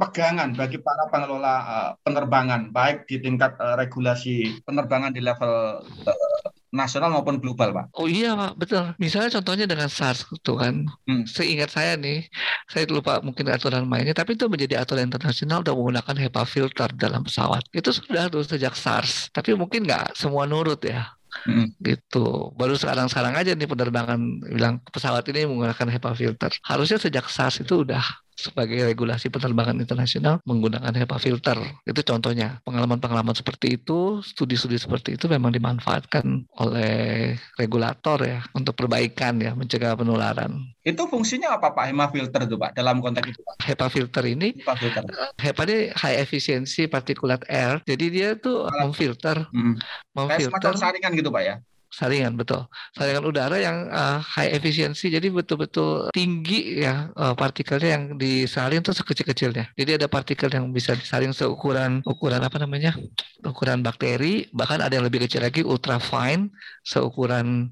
pegangan 0.00 0.56
bagi 0.56 0.80
para 0.80 1.04
pengelola 1.12 1.54
uh, 1.60 1.90
penerbangan 2.00 2.72
baik 2.72 3.04
di 3.04 3.20
tingkat 3.20 3.52
uh, 3.60 3.76
regulasi 3.76 4.64
penerbangan 4.64 5.12
di 5.12 5.20
level 5.20 5.84
uh, 6.08 6.48
nasional 6.70 7.10
maupun 7.10 7.42
global, 7.42 7.74
Pak. 7.74 7.86
Oh 7.98 8.06
iya, 8.06 8.32
Pak, 8.38 8.52
betul. 8.56 8.94
Misalnya 9.02 9.30
contohnya 9.38 9.66
dengan 9.66 9.90
SARS 9.90 10.26
itu 10.30 10.54
kan. 10.54 10.86
Hmm. 11.04 11.26
Seingat 11.26 11.74
saya 11.74 11.98
nih, 11.98 12.30
saya 12.70 12.86
lupa 12.86 13.18
mungkin 13.20 13.50
aturan 13.50 13.84
mainnya, 13.90 14.14
tapi 14.14 14.38
itu 14.38 14.46
menjadi 14.46 14.78
aturan 14.78 15.10
internasional 15.10 15.66
untuk 15.66 15.76
menggunakan 15.76 16.14
HEPA 16.16 16.42
filter 16.46 16.88
dalam 16.94 17.26
pesawat. 17.26 17.66
Itu 17.74 17.90
sudah 17.90 18.30
dulu 18.30 18.46
sejak 18.46 18.78
SARS, 18.78 19.28
tapi 19.34 19.52
mungkin 19.58 19.84
nggak 19.84 20.14
semua 20.14 20.46
nurut 20.46 20.80
ya. 20.86 21.19
Hmm. 21.46 21.70
gitu 21.78 22.50
baru 22.58 22.74
sekarang-sekarang 22.74 23.38
aja 23.38 23.54
nih 23.54 23.68
penerbangan 23.70 24.20
bilang 24.50 24.82
pesawat 24.90 25.22
ini 25.30 25.46
menggunakan 25.46 25.86
HEPA 25.96 26.12
filter 26.18 26.50
harusnya 26.66 26.98
sejak 26.98 27.30
SARS 27.30 27.62
itu 27.62 27.86
udah 27.86 28.02
sebagai 28.40 28.80
regulasi 28.88 29.28
penerbangan 29.28 29.76
internasional 29.76 30.40
menggunakan 30.48 30.96
HEPA 30.96 31.18
filter. 31.20 31.58
Itu 31.84 32.00
contohnya. 32.00 32.64
Pengalaman-pengalaman 32.64 33.36
seperti 33.36 33.76
itu, 33.76 34.24
studi-studi 34.24 34.80
seperti 34.80 35.20
itu 35.20 35.28
memang 35.28 35.52
dimanfaatkan 35.52 36.48
oleh 36.56 37.36
regulator 37.60 38.24
ya 38.24 38.40
untuk 38.56 38.72
perbaikan 38.72 39.36
ya, 39.38 39.52
mencegah 39.52 39.92
penularan. 39.94 40.64
Itu 40.80 41.04
fungsinya 41.04 41.60
apa 41.60 41.76
Pak 41.76 41.92
HEPA 41.92 42.06
filter 42.08 42.40
itu 42.48 42.56
Pak 42.56 42.72
dalam 42.72 43.04
konteks 43.04 43.36
itu 43.36 43.40
Pak? 43.44 43.54
HEPA 43.60 43.86
filter 43.92 44.24
ini 44.24 44.48
HEPA 44.56 44.74
filter. 44.80 45.02
HEPA 45.36 45.62
ini 45.68 45.78
high 45.92 46.18
efficiency 46.24 46.88
particulate 46.88 47.44
air. 47.52 47.84
Jadi 47.84 48.06
dia 48.08 48.32
tuh 48.40 48.64
memfilter 48.80 49.44
hmm. 49.52 49.74
memfilter 50.16 50.72
Kayak 50.72 50.80
saringan 50.80 51.12
gitu 51.12 51.28
Pak 51.28 51.42
ya 51.44 51.56
saringan 51.90 52.38
betul. 52.38 52.70
Saringan 52.94 53.26
udara 53.26 53.58
yang 53.58 53.90
uh, 53.90 54.22
high 54.22 54.54
efisiensi 54.54 55.10
jadi 55.10 55.26
betul-betul 55.28 56.14
tinggi 56.14 56.86
ya 56.86 57.10
uh, 57.18 57.34
partikelnya 57.34 57.98
yang 57.98 58.04
disaring 58.14 58.80
itu 58.80 58.94
sekecil-kecilnya. 58.94 59.74
Jadi 59.74 59.90
ada 59.98 60.06
partikel 60.06 60.48
yang 60.48 60.70
bisa 60.70 60.94
disaring 60.94 61.34
seukuran 61.34 62.00
ukuran 62.06 62.40
apa 62.40 62.56
namanya? 62.62 62.94
Ukuran 63.42 63.82
bakteri 63.82 64.46
bahkan 64.54 64.78
ada 64.78 64.94
yang 64.94 65.04
lebih 65.04 65.26
kecil 65.26 65.42
lagi 65.42 65.66
ultra 65.66 65.98
fine 65.98 66.54
seukuran 66.86 67.68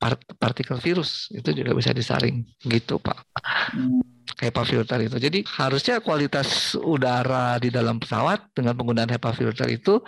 part 0.00 0.16
partikel 0.40 0.80
virus 0.80 1.28
itu 1.28 1.52
juga 1.52 1.76
bisa 1.76 1.92
disaring 1.92 2.40
gitu 2.64 2.96
pak. 2.96 3.20
HEPA 4.40 4.62
filter 4.64 4.98
itu. 5.04 5.16
Jadi 5.20 5.44
harusnya 5.60 6.00
kualitas 6.00 6.72
udara 6.80 7.60
di 7.60 7.68
dalam 7.68 8.00
pesawat 8.00 8.56
dengan 8.56 8.72
penggunaan 8.72 9.12
HEPA 9.12 9.36
filter 9.36 9.68
itu 9.68 10.00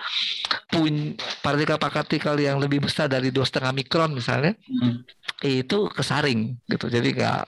punya 0.72 1.12
partikel-partikel 1.44 2.40
yang 2.40 2.56
lebih 2.56 2.80
besar 2.80 3.12
dari 3.12 3.28
dua 3.28 3.44
setengah 3.44 3.76
mikron 3.76 4.16
misalnya 4.16 4.56
hmm. 4.56 5.04
itu 5.44 5.92
kesaring 5.92 6.56
gitu. 6.64 6.88
Jadi 6.88 7.12
nggak 7.12 7.40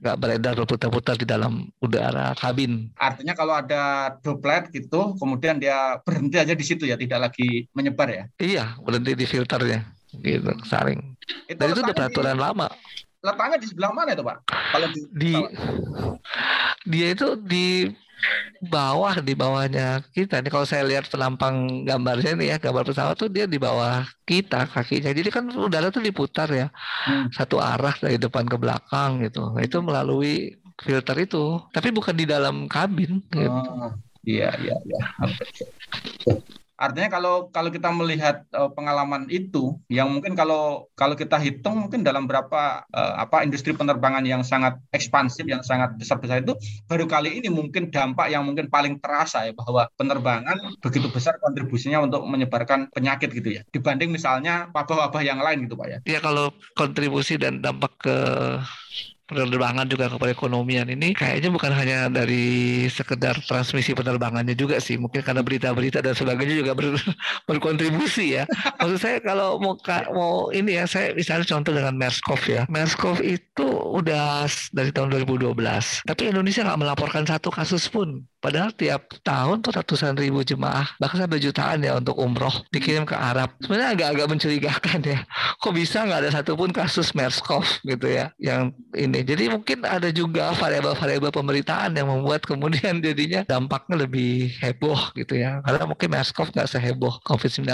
nggak 0.00 0.16
beredar 0.16 0.56
berputar-putar 0.56 1.20
di 1.20 1.28
dalam 1.28 1.68
udara 1.84 2.32
kabin. 2.32 2.88
Artinya 2.96 3.36
kalau 3.36 3.52
ada 3.60 4.16
droplet 4.24 4.72
gitu, 4.72 5.12
kemudian 5.20 5.60
dia 5.60 6.00
berhenti 6.00 6.40
aja 6.40 6.56
di 6.56 6.64
situ 6.64 6.88
ya, 6.88 6.96
tidak 6.96 7.28
lagi 7.28 7.68
menyebar 7.76 8.08
ya? 8.08 8.24
Iya, 8.40 8.64
berhenti 8.80 9.12
di 9.12 9.26
filternya 9.28 9.84
gitu, 10.24 10.56
saring. 10.64 11.19
Itu 11.48 11.58
Dan 11.58 11.66
itu 11.72 11.80
udah 11.82 11.96
peraturan 11.96 12.36
di... 12.36 12.42
lama. 12.42 12.68
Letaknya 13.20 13.56
di 13.60 13.66
sebelah 13.68 13.92
mana 13.92 14.10
itu 14.16 14.24
pak? 14.24 14.36
Kalau 14.48 14.88
di, 14.88 15.00
di 15.12 15.32
dia 16.88 17.12
itu 17.12 17.36
di 17.36 17.92
bawah 18.60 19.20
di 19.20 19.32
bawahnya 19.32 20.04
kita. 20.12 20.40
Nih 20.40 20.52
kalau 20.52 20.68
saya 20.68 20.84
lihat 20.84 21.08
penampang 21.08 21.84
gambarnya 21.84 22.36
nih 22.36 22.48
ya 22.52 22.56
gambar 22.60 22.84
pesawat 22.84 23.16
tuh 23.16 23.32
dia 23.32 23.48
di 23.48 23.56
bawah 23.56 24.04
kita 24.24 24.68
kakinya. 24.68 25.12
Jadi 25.12 25.28
kan 25.32 25.48
udara 25.52 25.88
tuh 25.88 26.04
diputar 26.04 26.48
ya. 26.52 26.68
Hmm. 27.08 27.32
satu 27.32 27.60
arah 27.60 27.92
dari 27.96 28.20
depan 28.20 28.44
ke 28.44 28.56
belakang 28.60 29.24
gitu. 29.24 29.52
Nah, 29.52 29.62
itu 29.64 29.80
melalui 29.80 30.56
filter 30.80 31.16
itu. 31.20 31.60
Tapi 31.72 31.88
bukan 31.92 32.16
di 32.16 32.24
dalam 32.28 32.68
kabin 32.68 33.24
gitu. 33.32 33.48
oh, 33.48 33.92
iya 34.24 34.52
iya 34.60 34.76
iya 34.84 35.00
Artinya 36.80 37.12
kalau 37.12 37.52
kalau 37.52 37.68
kita 37.68 37.92
melihat 37.92 38.48
uh, 38.56 38.72
pengalaman 38.72 39.28
itu, 39.28 39.76
yang 39.92 40.08
mungkin 40.08 40.32
kalau 40.32 40.88
kalau 40.96 41.12
kita 41.12 41.36
hitung 41.36 41.76
mungkin 41.76 42.00
dalam 42.00 42.24
berapa 42.24 42.88
uh, 42.88 43.14
apa 43.20 43.44
industri 43.44 43.76
penerbangan 43.76 44.24
yang 44.24 44.40
sangat 44.40 44.80
ekspansif, 44.96 45.44
yang 45.44 45.60
sangat 45.60 46.00
besar-besar 46.00 46.40
itu, 46.40 46.56
baru 46.88 47.04
kali 47.04 47.36
ini 47.36 47.52
mungkin 47.52 47.92
dampak 47.92 48.32
yang 48.32 48.48
mungkin 48.48 48.72
paling 48.72 48.96
terasa 48.96 49.44
ya 49.44 49.52
bahwa 49.52 49.92
penerbangan 50.00 50.56
begitu 50.80 51.12
besar 51.12 51.36
kontribusinya 51.44 52.00
untuk 52.00 52.24
menyebarkan 52.24 52.88
penyakit 52.96 53.28
gitu 53.36 53.60
ya, 53.60 53.62
dibanding 53.76 54.08
misalnya 54.08 54.72
wabah-wabah 54.72 55.20
yang 55.20 55.44
lain 55.44 55.68
gitu 55.68 55.76
pak 55.76 55.88
ya. 55.92 55.98
Iya 56.08 56.20
kalau 56.24 56.56
kontribusi 56.72 57.36
dan 57.36 57.60
dampak 57.60 57.92
ke 58.00 58.16
penerbangan 59.30 59.86
juga 59.86 60.10
ke 60.10 60.16
perekonomian 60.18 60.90
ini 60.90 61.14
kayaknya 61.14 61.48
bukan 61.54 61.70
hanya 61.70 62.10
dari 62.10 62.84
sekedar 62.90 63.38
transmisi 63.46 63.94
penerbangannya 63.94 64.58
juga 64.58 64.82
sih 64.82 64.98
mungkin 64.98 65.22
karena 65.22 65.40
berita-berita 65.40 66.02
dan 66.02 66.12
sebagainya 66.18 66.66
juga 66.66 66.72
ber, 66.74 66.98
berkontribusi 67.48 68.42
ya 68.42 68.44
maksud 68.82 68.98
saya 68.98 69.22
kalau 69.22 69.62
mau 69.62 69.78
mau 70.10 70.50
ini 70.50 70.82
ya 70.82 70.84
saya 70.90 71.14
misalnya 71.14 71.46
contoh 71.46 71.70
dengan 71.70 71.94
Merskov 71.94 72.42
ya 72.50 72.66
Merskov 72.66 73.22
itu 73.22 73.66
udah 73.94 74.50
dari 74.74 74.90
tahun 74.90 75.14
2012 75.22 75.54
tapi 76.04 76.22
Indonesia 76.26 76.66
nggak 76.66 76.80
melaporkan 76.82 77.24
satu 77.24 77.54
kasus 77.54 77.86
pun 77.86 78.26
Padahal 78.40 78.72
tiap 78.72 79.12
tahun 79.20 79.60
tuh 79.60 79.76
ratusan 79.76 80.16
ribu 80.16 80.40
jemaah, 80.40 80.88
bahkan 80.96 81.20
sampai 81.20 81.44
jutaan 81.44 81.84
ya 81.84 82.00
untuk 82.00 82.16
umroh 82.16 82.64
dikirim 82.72 83.04
ke 83.04 83.12
Arab. 83.12 83.52
Sebenarnya 83.60 83.92
agak-agak 83.92 84.26
mencurigakan 84.32 84.98
ya. 85.04 85.18
Kok 85.60 85.76
bisa 85.76 86.08
nggak 86.08 86.24
ada 86.24 86.30
satupun 86.32 86.72
kasus 86.72 87.12
MERS-CoV 87.12 87.84
gitu 87.84 88.08
ya 88.08 88.32
yang 88.40 88.72
ini. 88.96 89.19
Jadi 89.24 89.50
mungkin 89.52 89.84
ada 89.84 90.08
juga 90.10 90.52
variabel-variabel 90.56 91.32
pemberitaan 91.32 91.94
yang 91.96 92.08
membuat 92.08 92.44
kemudian 92.44 93.00
jadinya 93.06 93.46
dampaknya 93.46 94.06
lebih 94.06 94.52
heboh 94.60 95.12
gitu 95.16 95.38
ya. 95.38 95.60
Karena 95.64 95.84
mungkin 95.88 96.08
MERS-CoV 96.12 96.48
nggak 96.54 96.70
seheboh 96.70 97.14
COVID-19 97.24 97.66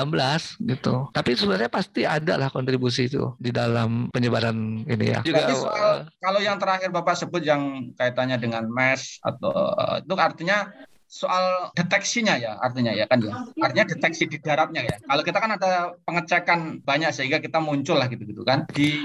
gitu. 0.66 0.94
Tapi 1.10 1.30
sebenarnya 1.36 1.70
pasti 1.70 2.02
ada 2.02 2.38
lah 2.38 2.48
kontribusi 2.50 3.06
itu 3.06 3.34
di 3.40 3.50
dalam 3.54 4.08
penyebaran 4.10 4.86
ini 4.86 5.06
ya. 5.12 5.20
Juga, 5.22 5.50
soal, 5.52 6.08
kalau 6.22 6.40
yang 6.40 6.56
terakhir 6.56 6.90
Bapak 6.90 7.16
sebut 7.18 7.42
yang 7.42 7.92
kaitannya 7.96 8.38
dengan 8.40 8.66
MERS 8.68 9.20
atau 9.22 9.52
uh, 9.52 9.98
itu 10.02 10.14
artinya 10.16 10.70
soal 11.06 11.70
deteksinya 11.78 12.34
ya 12.36 12.58
artinya 12.58 12.92
ya 12.92 13.06
kan? 13.06 13.22
Ya 13.22 13.32
artinya 13.62 13.86
deteksi 13.94 14.26
di 14.26 14.38
daratnya 14.42 14.82
ya. 14.84 14.96
Kalau 15.00 15.22
kita 15.22 15.38
kan 15.38 15.50
ada 15.54 15.72
pengecekan 16.02 16.60
banyak 16.82 17.10
sehingga 17.14 17.38
kita 17.38 17.62
muncul 17.62 17.96
lah 17.96 18.10
gitu 18.10 18.26
gitu 18.26 18.42
kan. 18.42 18.66
Di 18.70 18.98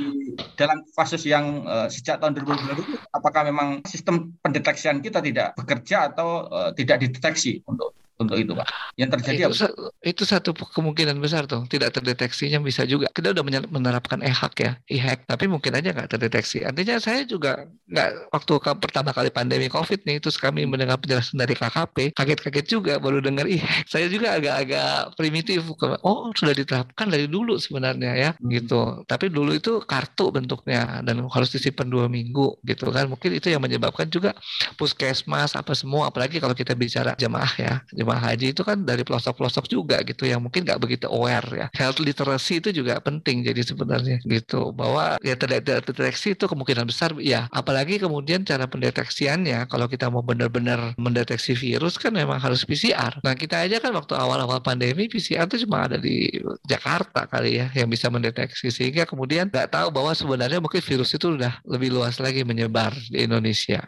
dalam 0.58 0.84
kasus 0.92 1.24
yang 1.30 1.64
uh, 1.64 1.88
sejak 1.88 2.20
tahun 2.20 2.38
2020 2.42 3.14
apakah 3.14 3.42
memang 3.48 3.86
sistem 3.86 4.34
pendeteksian 4.42 5.00
kita 5.00 5.22
tidak 5.22 5.54
bekerja 5.56 6.12
atau 6.12 6.50
uh, 6.50 6.70
tidak 6.74 7.06
dideteksi 7.06 7.62
untuk 7.70 7.94
untuk 8.22 8.38
itu 8.38 8.54
Pak. 8.54 8.68
Yang 9.00 9.10
terjadi 9.18 9.42
itu, 9.42 9.48
apa? 9.50 9.66
Itu 10.02 10.24
satu 10.28 10.54
kemungkinan 10.54 11.18
besar 11.18 11.50
tuh, 11.50 11.66
tidak 11.72 11.96
terdeteksinya 11.96 12.60
bisa 12.62 12.84
juga. 12.86 13.08
Kita 13.14 13.34
udah 13.34 13.44
menerapkan 13.70 14.20
e-hack 14.22 14.54
ya, 14.60 14.72
e-hack, 14.86 15.26
tapi 15.26 15.48
mungkin 15.48 15.74
aja 15.74 15.90
nggak 15.96 16.10
terdeteksi. 16.18 16.68
Artinya 16.68 17.00
saya 17.00 17.24
juga 17.24 17.66
nggak 17.88 18.34
waktu 18.34 18.52
pertama 18.78 19.10
kali 19.16 19.30
pandemi 19.32 19.72
COVID 19.72 20.04
nih, 20.04 20.20
terus 20.20 20.36
kami 20.36 20.68
mendengar 20.68 21.00
penjelasan 21.00 21.40
dari 21.40 21.56
KKP, 21.56 22.14
kaget-kaget 22.14 22.66
juga 22.68 22.94
baru 23.00 23.24
dengar 23.24 23.48
e-hack. 23.48 23.88
Saya 23.88 24.12
juga 24.12 24.36
agak-agak 24.36 25.16
primitif, 25.16 25.64
oh 26.04 26.30
sudah 26.36 26.52
diterapkan 26.52 27.08
dari 27.08 27.32
dulu 27.32 27.56
sebenarnya 27.56 28.12
ya, 28.14 28.30
hmm. 28.36 28.50
gitu. 28.52 29.08
Tapi 29.08 29.32
dulu 29.32 29.56
itu 29.56 29.80
kartu 29.88 30.36
bentuknya 30.36 31.00
dan 31.08 31.24
harus 31.32 31.50
disimpan 31.50 31.88
dua 31.88 32.06
minggu 32.12 32.60
gitu 32.68 32.92
kan. 32.92 33.08
Mungkin 33.08 33.40
itu 33.40 33.48
yang 33.48 33.64
menyebabkan 33.64 34.12
juga 34.12 34.36
puskesmas 34.76 35.56
apa 35.56 35.72
semua, 35.72 36.12
apalagi 36.12 36.44
kalau 36.44 36.52
kita 36.52 36.76
bicara 36.76 37.16
jemaah 37.16 37.54
ya, 37.56 37.74
jemaah 37.96 38.11
jemaah 38.12 38.36
haji 38.36 38.52
itu 38.52 38.68
kan 38.68 38.84
dari 38.84 39.08
pelosok-pelosok 39.08 39.72
juga 39.72 40.04
gitu 40.04 40.28
yang 40.28 40.44
mungkin 40.44 40.68
nggak 40.68 40.84
begitu 40.84 41.08
aware 41.08 41.48
ya. 41.56 41.68
Health 41.72 42.04
literacy 42.04 42.60
itu 42.60 42.84
juga 42.84 43.00
penting 43.00 43.48
jadi 43.48 43.64
sebenarnya 43.64 44.20
gitu 44.28 44.76
bahwa 44.76 45.16
ya 45.24 45.40
terdeteksi 45.40 46.36
itu 46.36 46.44
kemungkinan 46.44 46.84
besar 46.84 47.16
ya. 47.24 47.48
Apalagi 47.56 48.04
kemudian 48.04 48.44
cara 48.44 48.68
pendeteksiannya 48.68 49.72
kalau 49.72 49.88
kita 49.88 50.12
mau 50.12 50.20
benar-benar 50.20 50.92
mendeteksi 51.00 51.56
virus 51.56 51.96
kan 51.96 52.12
memang 52.12 52.36
harus 52.36 52.68
PCR. 52.68 53.16
Nah 53.24 53.32
kita 53.32 53.64
aja 53.64 53.80
kan 53.80 53.96
waktu 53.96 54.12
awal-awal 54.20 54.60
pandemi 54.60 55.08
PCR 55.08 55.48
itu 55.48 55.64
cuma 55.64 55.88
ada 55.88 55.96
di 55.96 56.28
Jakarta 56.68 57.24
kali 57.32 57.64
ya 57.64 57.72
yang 57.72 57.88
bisa 57.88 58.12
mendeteksi 58.12 58.68
sehingga 58.68 59.08
kemudian 59.08 59.48
nggak 59.48 59.72
tahu 59.72 59.88
bahwa 59.88 60.12
sebenarnya 60.12 60.60
mungkin 60.60 60.84
virus 60.84 61.16
itu 61.16 61.40
udah 61.40 61.64
lebih 61.64 61.96
luas 61.96 62.20
lagi 62.20 62.44
menyebar 62.44 62.92
di 63.08 63.24
Indonesia 63.24 63.88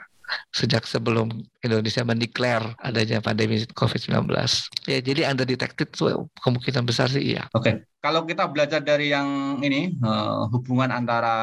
sejak 0.53 0.85
sebelum 0.85 1.29
Indonesia 1.63 2.05
mendeklar 2.05 2.77
adanya 2.79 3.19
pandemi 3.19 3.63
COVID-19. 3.73 4.29
Ya, 4.85 4.99
jadi 5.01 5.27
undetected 5.31 5.93
kemungkinan 6.39 6.83
besar 6.85 7.09
sih 7.09 7.35
iya. 7.35 7.49
Oke. 7.55 7.63
Okay. 7.63 7.73
Kalau 8.03 8.27
kita 8.27 8.51
belajar 8.51 8.83
dari 8.83 9.15
yang 9.15 9.59
ini 9.63 9.95
uh, 10.03 10.51
hubungan 10.51 10.91
antara 10.91 11.35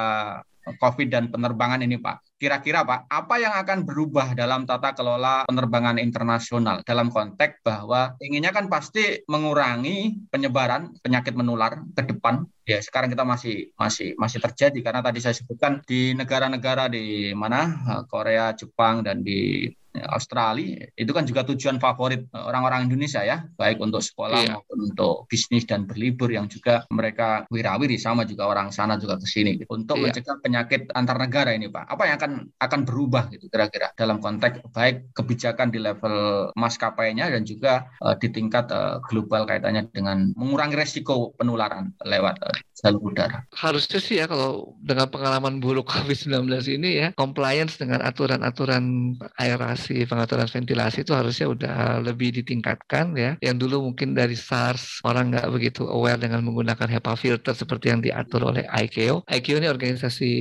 COVID 0.78 1.08
dan 1.08 1.24
penerbangan 1.32 1.80
ini, 1.80 1.96
Pak. 1.96 2.29
Kira-kira 2.40 2.88
Pak, 2.88 3.04
apa 3.12 3.36
yang 3.36 3.52
akan 3.52 3.84
berubah 3.84 4.32
dalam 4.32 4.64
tata 4.64 4.96
kelola 4.96 5.44
penerbangan 5.44 6.00
internasional 6.00 6.80
dalam 6.88 7.12
konteks 7.12 7.60
bahwa 7.60 8.16
inginnya 8.16 8.48
kan 8.48 8.64
pasti 8.72 9.20
mengurangi 9.28 10.16
penyebaran 10.32 10.88
penyakit 11.04 11.36
menular 11.36 11.84
ke 11.92 12.00
depan. 12.00 12.48
Ya, 12.64 12.80
sekarang 12.80 13.12
kita 13.12 13.28
masih 13.28 13.76
masih 13.76 14.16
masih 14.16 14.40
terjadi 14.40 14.80
karena 14.80 15.04
tadi 15.04 15.20
saya 15.20 15.36
sebutkan 15.36 15.84
di 15.84 16.16
negara-negara 16.16 16.88
di 16.88 17.36
mana 17.36 17.76
Korea, 18.08 18.56
Jepang 18.56 19.04
dan 19.04 19.20
di 19.20 19.68
Australia 19.98 20.86
itu 20.94 21.10
kan 21.10 21.26
juga 21.26 21.42
tujuan 21.42 21.82
favorit 21.82 22.26
eh, 22.30 22.44
orang-orang 22.44 22.86
Indonesia 22.86 23.22
ya, 23.26 23.42
baik 23.58 23.82
untuk 23.82 24.00
sekolah 24.04 24.46
iya. 24.46 24.54
maupun 24.58 24.78
untuk 24.90 25.26
bisnis 25.26 25.66
dan 25.66 25.84
berlibur 25.84 26.30
yang 26.30 26.46
juga 26.46 26.86
mereka 26.94 27.44
wirawiri 27.50 27.98
sama 27.98 28.22
juga 28.22 28.46
orang 28.46 28.70
sana 28.70 28.96
juga 28.96 29.18
ke 29.18 29.26
sini 29.26 29.58
gitu. 29.58 29.70
untuk 29.74 29.98
iya. 29.98 30.10
mencegah 30.10 30.36
penyakit 30.42 30.82
antar 30.94 31.18
negara 31.18 31.50
ini 31.54 31.66
Pak. 31.66 31.90
Apa 31.90 32.02
yang 32.06 32.16
akan 32.20 32.32
akan 32.58 32.80
berubah 32.86 33.30
gitu 33.34 33.50
kira-kira 33.50 33.90
dalam 33.98 34.22
konteks 34.22 34.62
baik 34.70 35.10
kebijakan 35.14 35.74
di 35.74 35.82
level 35.82 36.50
maskapainya 36.54 37.30
dan 37.30 37.42
juga 37.42 37.88
uh, 38.04 38.14
di 38.14 38.28
tingkat 38.30 38.70
uh, 38.70 39.02
global 39.08 39.48
kaitannya 39.48 39.88
dengan 39.90 40.30
mengurangi 40.38 40.78
resiko 40.78 41.34
penularan 41.34 41.90
lewat 42.04 42.38
uh, 42.44 42.54
jalur 42.80 43.12
udara. 43.12 43.44
Harusnya 43.52 44.00
sih 44.00 44.16
ya 44.20 44.26
kalau 44.28 44.76
dengan 44.80 45.08
pengalaman 45.12 45.60
buruk 45.60 45.88
COVID-19 45.94 46.48
ini 46.80 46.90
ya 46.96 47.08
compliance 47.16 47.76
dengan 47.76 48.04
aturan-aturan 48.04 49.16
aerasi, 49.36 49.79
pengaturan 49.88 50.48
ventilasi 50.50 51.06
itu 51.06 51.12
harusnya 51.16 51.46
udah 51.48 51.76
lebih 52.04 52.34
ditingkatkan 52.42 53.16
ya. 53.16 53.30
Yang 53.40 53.56
dulu 53.66 53.92
mungkin 53.92 54.12
dari 54.12 54.36
SARS 54.36 55.00
orang 55.06 55.32
nggak 55.32 55.48
begitu 55.54 55.86
aware 55.88 56.20
dengan 56.20 56.44
menggunakan 56.44 56.90
HEPA 56.90 57.14
filter 57.16 57.54
seperti 57.56 57.92
yang 57.94 58.00
diatur 58.04 58.50
oleh 58.50 58.66
ICAO. 58.68 59.24
ICAO 59.24 59.56
ini 59.62 59.68
organisasi 59.70 60.32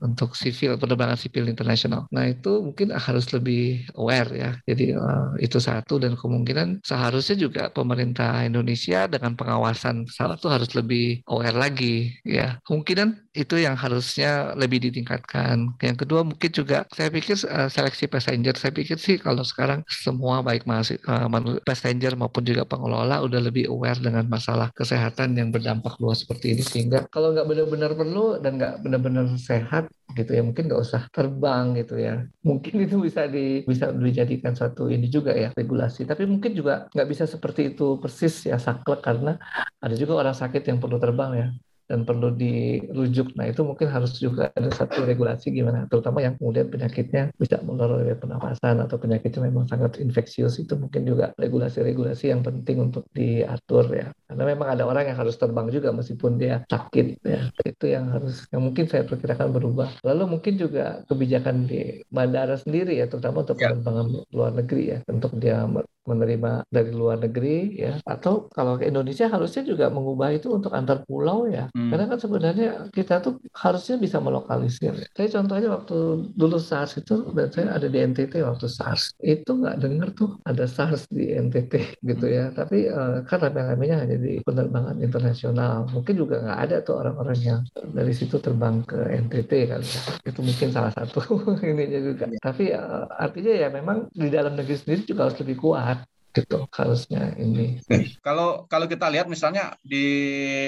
untuk 0.00 0.38
sipil 0.38 0.78
penerbangan 0.80 1.18
sipil 1.18 1.50
internasional. 1.50 2.06
Nah 2.14 2.30
itu 2.30 2.62
mungkin 2.62 2.94
harus 2.94 3.28
lebih 3.34 3.88
aware 3.98 4.30
ya. 4.32 4.50
Jadi 4.64 4.94
uh, 4.94 5.34
itu 5.42 5.58
satu 5.58 5.98
dan 5.98 6.14
kemungkinan 6.14 6.84
seharusnya 6.86 7.36
juga 7.36 7.68
pemerintah 7.74 8.46
Indonesia 8.46 9.10
dengan 9.10 9.34
pengawasan 9.34 10.06
pesawat 10.06 10.38
itu 10.38 10.48
harus 10.48 10.70
lebih 10.78 11.06
aware 11.26 11.56
lagi 11.56 12.14
ya. 12.22 12.58
Kemungkinan 12.64 13.25
itu 13.36 13.60
yang 13.60 13.76
harusnya 13.76 14.56
lebih 14.56 14.80
ditingkatkan. 14.88 15.76
Yang 15.84 15.96
kedua 16.04 16.24
mungkin 16.24 16.50
juga 16.50 16.88
saya 16.90 17.12
pikir 17.12 17.36
uh, 17.46 17.68
seleksi 17.68 18.08
passenger. 18.08 18.56
Saya 18.56 18.72
pikir 18.72 18.96
sih 18.96 19.20
kalau 19.20 19.44
sekarang 19.44 19.84
semua 19.86 20.40
baik 20.40 20.64
masih 20.64 20.96
uh, 21.04 21.28
passenger 21.62 22.16
maupun 22.16 22.42
juga 22.42 22.64
pengelola 22.64 23.20
udah 23.20 23.40
lebih 23.44 23.68
aware 23.68 24.00
dengan 24.00 24.24
masalah 24.26 24.72
kesehatan 24.72 25.36
yang 25.36 25.52
berdampak 25.52 26.00
luas 26.00 26.24
seperti 26.24 26.56
ini 26.56 26.64
sehingga 26.64 27.04
kalau 27.12 27.36
nggak 27.36 27.46
benar-benar 27.46 27.92
perlu 27.92 28.40
dan 28.40 28.56
nggak 28.56 28.80
benar-benar 28.80 29.26
sehat 29.36 29.86
gitu 30.16 30.32
ya 30.32 30.42
mungkin 30.46 30.70
nggak 30.70 30.80
usah 30.80 31.02
terbang 31.12 31.76
gitu 31.76 32.00
ya 32.00 32.24
mungkin 32.40 32.72
itu 32.86 32.96
bisa 33.02 33.28
di 33.28 33.66
bisa 33.68 33.92
dijadikan 33.92 34.56
satu 34.56 34.88
ini 34.88 35.10
juga 35.12 35.36
ya 35.36 35.52
regulasi 35.52 36.08
tapi 36.08 36.24
mungkin 36.24 36.56
juga 36.56 36.88
nggak 36.94 37.08
bisa 37.10 37.24
seperti 37.28 37.76
itu 37.76 38.00
persis 38.00 38.48
ya 38.48 38.56
saklek 38.56 39.04
karena 39.04 39.36
ada 39.82 39.94
juga 39.94 40.22
orang 40.22 40.36
sakit 40.36 40.62
yang 40.64 40.78
perlu 40.80 40.96
terbang 40.96 41.32
ya 41.36 41.48
dan 41.90 42.02
perlu 42.08 42.34
dirujuk. 42.34 43.34
Nah 43.38 43.46
itu 43.50 43.62
mungkin 43.62 43.88
harus 43.94 44.18
juga 44.18 44.50
ada 44.58 44.70
satu 44.74 45.06
regulasi 45.06 45.54
gimana, 45.54 45.86
terutama 45.90 46.18
yang 46.22 46.34
kemudian 46.38 46.66
penyakitnya 46.68 47.30
bisa 47.38 47.62
melalui 47.62 48.10
pernapasan 48.18 48.82
atau 48.82 48.96
penyakitnya 48.98 49.40
memang 49.48 49.66
sangat 49.70 50.02
infeksius 50.02 50.58
itu 50.62 50.74
mungkin 50.74 51.02
juga 51.06 51.30
regulasi-regulasi 51.38 52.24
yang 52.34 52.42
penting 52.46 52.76
untuk 52.90 53.06
diatur 53.14 53.86
ya. 53.94 54.08
Karena 54.26 54.44
memang 54.44 54.68
ada 54.74 54.84
orang 54.84 55.10
yang 55.10 55.18
harus 55.18 55.38
terbang 55.38 55.70
juga 55.70 55.94
meskipun 55.94 56.38
dia 56.38 56.62
sakit 56.66 57.06
ya. 57.22 57.40
Itu 57.62 57.86
yang 57.86 58.10
harus 58.10 58.46
yang 58.50 58.62
mungkin 58.66 58.90
saya 58.90 59.06
perkirakan 59.06 59.54
berubah. 59.54 59.88
Lalu 60.02 60.38
mungkin 60.38 60.54
juga 60.58 61.06
kebijakan 61.06 61.70
di 61.70 62.02
bandara 62.10 62.58
sendiri 62.58 62.98
ya, 62.98 63.06
terutama 63.06 63.46
untuk 63.46 63.58
ya. 63.60 63.72
penerbangan 63.72 64.06
luar 64.34 64.52
negeri 64.54 64.82
ya, 64.92 64.98
untuk 65.06 65.32
dia 65.38 65.66
menerima 66.06 66.62
dari 66.70 66.94
luar 66.94 67.18
negeri 67.18 67.82
ya 67.82 67.98
atau 68.06 68.46
kalau 68.54 68.78
ke 68.78 68.86
Indonesia 68.86 69.26
harusnya 69.26 69.66
juga 69.66 69.90
mengubah 69.90 70.38
itu 70.38 70.54
untuk 70.54 70.70
antar 70.70 71.02
pulau 71.02 71.50
ya 71.50 71.66
Hmm. 71.76 71.92
Karena 71.92 72.04
kan 72.08 72.18
sebenarnya 72.20 72.68
kita 72.88 73.20
tuh 73.20 73.36
harusnya 73.52 74.00
bisa 74.00 74.16
melokalisir. 74.16 74.96
Saya 75.12 75.28
contohnya 75.28 75.68
waktu 75.76 75.96
dulu 76.32 76.56
SARS 76.56 76.96
itu, 76.96 77.32
dan 77.36 77.48
saya 77.52 77.76
ada 77.76 77.86
di 77.88 77.98
NTT 78.00 78.40
waktu 78.40 78.64
SARS, 78.64 79.12
itu 79.20 79.50
nggak 79.52 79.76
dengar 79.84 80.08
tuh 80.16 80.40
ada 80.48 80.64
SARS 80.64 81.04
di 81.12 81.36
NTT 81.36 82.00
gitu 82.00 82.26
ya. 82.32 82.48
Tapi 82.56 82.88
uh, 82.88 83.20
kan 83.28 83.38
rame-ramenya 83.44 84.08
hanya 84.08 84.15
di 84.18 84.32
penerbangan 84.42 84.98
internasional. 85.00 85.86
Mungkin 85.92 86.14
juga 86.16 86.42
nggak 86.42 86.60
ada 86.68 86.76
tuh 86.82 87.00
orang-orang 87.00 87.38
yang 87.40 87.60
dari 87.92 88.12
situ 88.12 88.40
terbang 88.40 88.82
ke 88.82 88.98
NTT 89.28 89.52
kan. 89.70 89.82
Itu 90.24 90.40
mungkin 90.42 90.68
salah 90.72 90.92
satu 90.92 91.20
ininya 91.70 92.00
juga. 92.00 92.24
Tapi 92.40 92.72
uh, 92.74 93.06
artinya 93.12 93.52
ya 93.52 93.68
memang 93.70 94.10
di 94.10 94.28
dalam 94.28 94.56
negeri 94.56 94.76
sendiri 94.76 95.02
juga 95.06 95.28
harus 95.28 95.38
lebih 95.40 95.56
kuat 95.60 96.02
gitu 96.36 96.68
harusnya 96.76 97.32
ini. 97.40 97.80
Kalau 98.20 98.68
kalau 98.68 98.84
kita 98.84 99.08
lihat 99.08 99.26
misalnya 99.26 99.72
di 99.80 100.04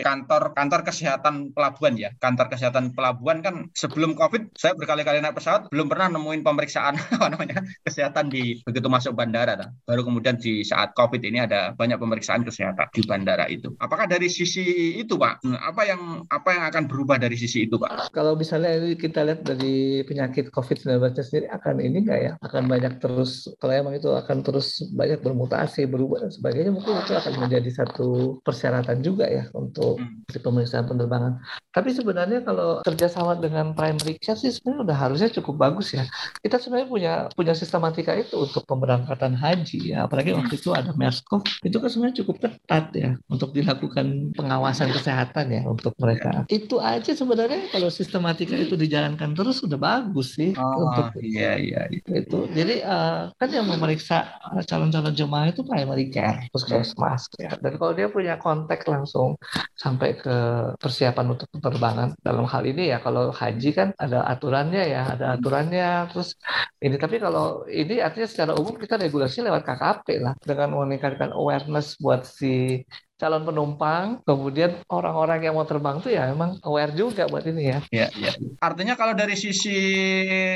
kantor 0.00 0.56
kantor 0.56 0.80
kesehatan 0.88 1.52
pelabuhan 1.52 1.94
ya, 2.00 2.10
kantor 2.16 2.48
kesehatan 2.48 2.96
pelabuhan 2.96 3.44
kan 3.44 3.68
sebelum 3.76 4.16
COVID 4.16 4.56
saya 4.56 4.72
berkali-kali 4.72 5.20
naik 5.20 5.36
pesawat 5.36 5.68
belum 5.68 5.92
pernah 5.92 6.16
nemuin 6.16 6.40
pemeriksaan 6.40 6.96
apa 7.20 7.26
namanya 7.28 7.60
kesehatan 7.84 8.32
di 8.32 8.64
begitu 8.64 8.88
masuk 8.88 9.12
bandara. 9.12 9.60
Nah. 9.60 9.68
Baru 9.84 10.08
kemudian 10.08 10.40
di 10.40 10.64
saat 10.64 10.96
COVID 10.96 11.20
ini 11.20 11.44
ada 11.44 11.76
banyak 11.76 12.00
pemeriksaan 12.00 12.42
kesehatan 12.42 12.88
di 12.94 13.02
bandara 13.04 13.44
itu. 13.52 13.76
Apakah 13.76 14.08
dari 14.08 14.32
sisi 14.32 14.96
itu 14.96 15.20
Pak? 15.20 15.44
Apa 15.44 15.82
yang 15.84 16.24
apa 16.32 16.48
yang 16.56 16.64
akan 16.72 16.84
berubah 16.88 17.20
dari 17.20 17.36
sisi 17.36 17.68
itu 17.68 17.76
Pak? 17.76 18.14
Kalau 18.14 18.38
misalnya 18.38 18.80
kita 18.96 19.26
lihat 19.26 19.44
dari 19.44 20.02
penyakit 20.08 20.48
COVID-19 20.54 21.12
sendiri 21.20 21.46
akan 21.52 21.74
ini 21.84 21.98
enggak 22.06 22.20
ya? 22.20 22.32
Akan 22.40 22.64
banyak 22.70 23.02
terus 23.02 23.50
kalau 23.60 23.74
emang 23.74 23.94
itu 23.98 24.08
akan 24.08 24.40
terus 24.40 24.80
banyak 24.94 25.20
bermutasi 25.20 25.57
mutasi 25.58 25.90
berubah 25.90 26.22
dan 26.22 26.30
sebagainya 26.30 26.70
mungkin 26.70 27.02
itu 27.02 27.18
akan 27.18 27.34
menjadi 27.42 27.82
satu 27.82 28.38
persyaratan 28.46 29.02
juga 29.02 29.26
ya 29.26 29.50
untuk 29.58 29.98
hmm. 29.98 30.38
pemeriksaan 30.38 30.86
penerbangan. 30.86 31.42
Tapi 31.74 31.90
sebenarnya 31.90 32.46
kalau 32.46 32.78
kerjasama 32.86 33.34
dengan 33.42 33.74
primary 33.74 34.14
care 34.22 34.38
sih 34.38 34.54
sebenarnya 34.54 34.86
udah 34.86 34.96
harusnya 35.02 35.28
cukup 35.34 35.58
bagus 35.58 35.98
ya. 35.98 36.06
Kita 36.38 36.62
sebenarnya 36.62 36.86
punya 36.86 37.12
punya 37.34 37.58
sistematika 37.58 38.14
itu 38.14 38.38
untuk 38.38 38.62
pemberangkatan 38.70 39.34
haji 39.34 39.98
ya. 39.98 40.06
Apalagi 40.06 40.30
waktu 40.30 40.54
itu 40.54 40.70
ada 40.70 40.94
MERS-CoV 40.94 41.66
itu 41.66 41.76
kan 41.82 41.88
sebenarnya 41.90 42.16
cukup 42.22 42.36
ketat 42.38 42.94
ya 42.94 43.10
untuk 43.26 43.50
dilakukan 43.50 44.30
pengawasan 44.38 44.94
kesehatan 44.94 45.46
ya 45.50 45.62
untuk 45.66 45.90
mereka. 45.98 46.46
Itu 46.46 46.78
aja 46.78 47.10
sebenarnya 47.10 47.74
kalau 47.74 47.90
sistematika 47.90 48.54
itu 48.54 48.78
dijalankan 48.78 49.34
terus 49.34 49.58
sudah 49.58 49.78
bagus 49.78 50.38
sih 50.38 50.54
oh, 50.54 50.86
untuk 50.86 51.18
iya 51.18 51.58
iya 51.58 51.90
itu. 51.90 52.46
Jadi 52.54 52.86
uh, 52.86 53.34
kan 53.34 53.50
yang 53.50 53.66
memeriksa 53.66 54.38
calon-calon 54.70 55.14
jemaah 55.18 55.47
itu 55.50 55.64
primary 55.64 56.12
care, 56.12 56.48
puskesmas. 56.52 57.28
Ya. 57.40 57.56
Dan 57.58 57.80
kalau 57.80 57.92
dia 57.96 58.08
punya 58.08 58.36
kontak 58.36 58.84
langsung 58.84 59.40
sampai 59.74 60.18
ke 60.18 60.36
persiapan 60.76 61.26
untuk 61.34 61.48
penerbangan 61.52 62.14
dalam 62.20 62.44
hal 62.44 62.62
ini 62.64 62.92
ya 62.92 62.98
kalau 63.00 63.32
haji 63.32 63.70
kan 63.74 63.88
ada 63.96 64.24
aturannya 64.28 64.82
ya, 64.84 65.02
ada 65.16 65.26
aturannya. 65.38 66.12
Terus 66.12 66.36
ini 66.84 66.96
tapi 66.96 67.16
kalau 67.18 67.64
ini 67.68 67.98
artinya 67.98 68.28
secara 68.28 68.52
umum 68.54 68.76
kita 68.76 69.00
regulasi 69.00 69.42
lewat 69.42 69.64
KKP 69.64 70.06
lah 70.22 70.34
dengan 70.44 70.76
meningkatkan 70.76 71.32
awareness 71.32 71.98
buat 71.98 72.22
si 72.28 72.84
calon 73.18 73.42
penumpang, 73.42 74.22
kemudian 74.22 74.78
orang-orang 74.86 75.42
yang 75.42 75.58
mau 75.58 75.66
terbang 75.66 75.98
tuh 75.98 76.14
ya 76.14 76.30
memang 76.30 76.62
aware 76.62 76.94
juga 76.94 77.26
buat 77.26 77.42
ini 77.42 77.62
ya. 77.66 77.78
Ya, 77.90 78.06
ya. 78.14 78.32
Artinya 78.62 78.94
kalau 78.94 79.18
dari 79.18 79.34
sisi 79.34 79.74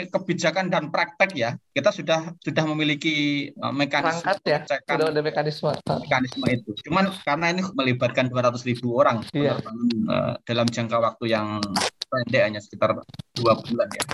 kebijakan 0.07 0.70
dan 0.70 0.94
praktek 0.94 1.35
ya, 1.35 1.51
kita 1.75 1.90
sudah 1.90 2.38
sudah 2.38 2.64
memiliki 2.70 3.51
uh, 3.59 3.75
mekanisme 3.75 4.22
Rangkat 4.22 4.38
ya, 4.46 4.59
sudah 4.62 5.11
ada 5.11 5.22
mekanisme. 5.22 5.75
Mekanisme 5.75 6.46
itu. 6.55 6.70
Cuman 6.87 7.11
karena 7.27 7.51
ini 7.51 7.66
melibatkan 7.75 8.31
200 8.31 8.62
ribu 8.70 8.94
orang 8.94 9.27
ya. 9.35 9.59
dalam 10.46 10.66
jangka 10.70 11.03
waktu 11.03 11.35
yang 11.35 11.59
pendek 12.12 12.42
hanya 12.44 12.61
sekitar 12.62 12.94
dua 13.35 13.53
bulan 13.59 13.88
ya. 13.90 14.05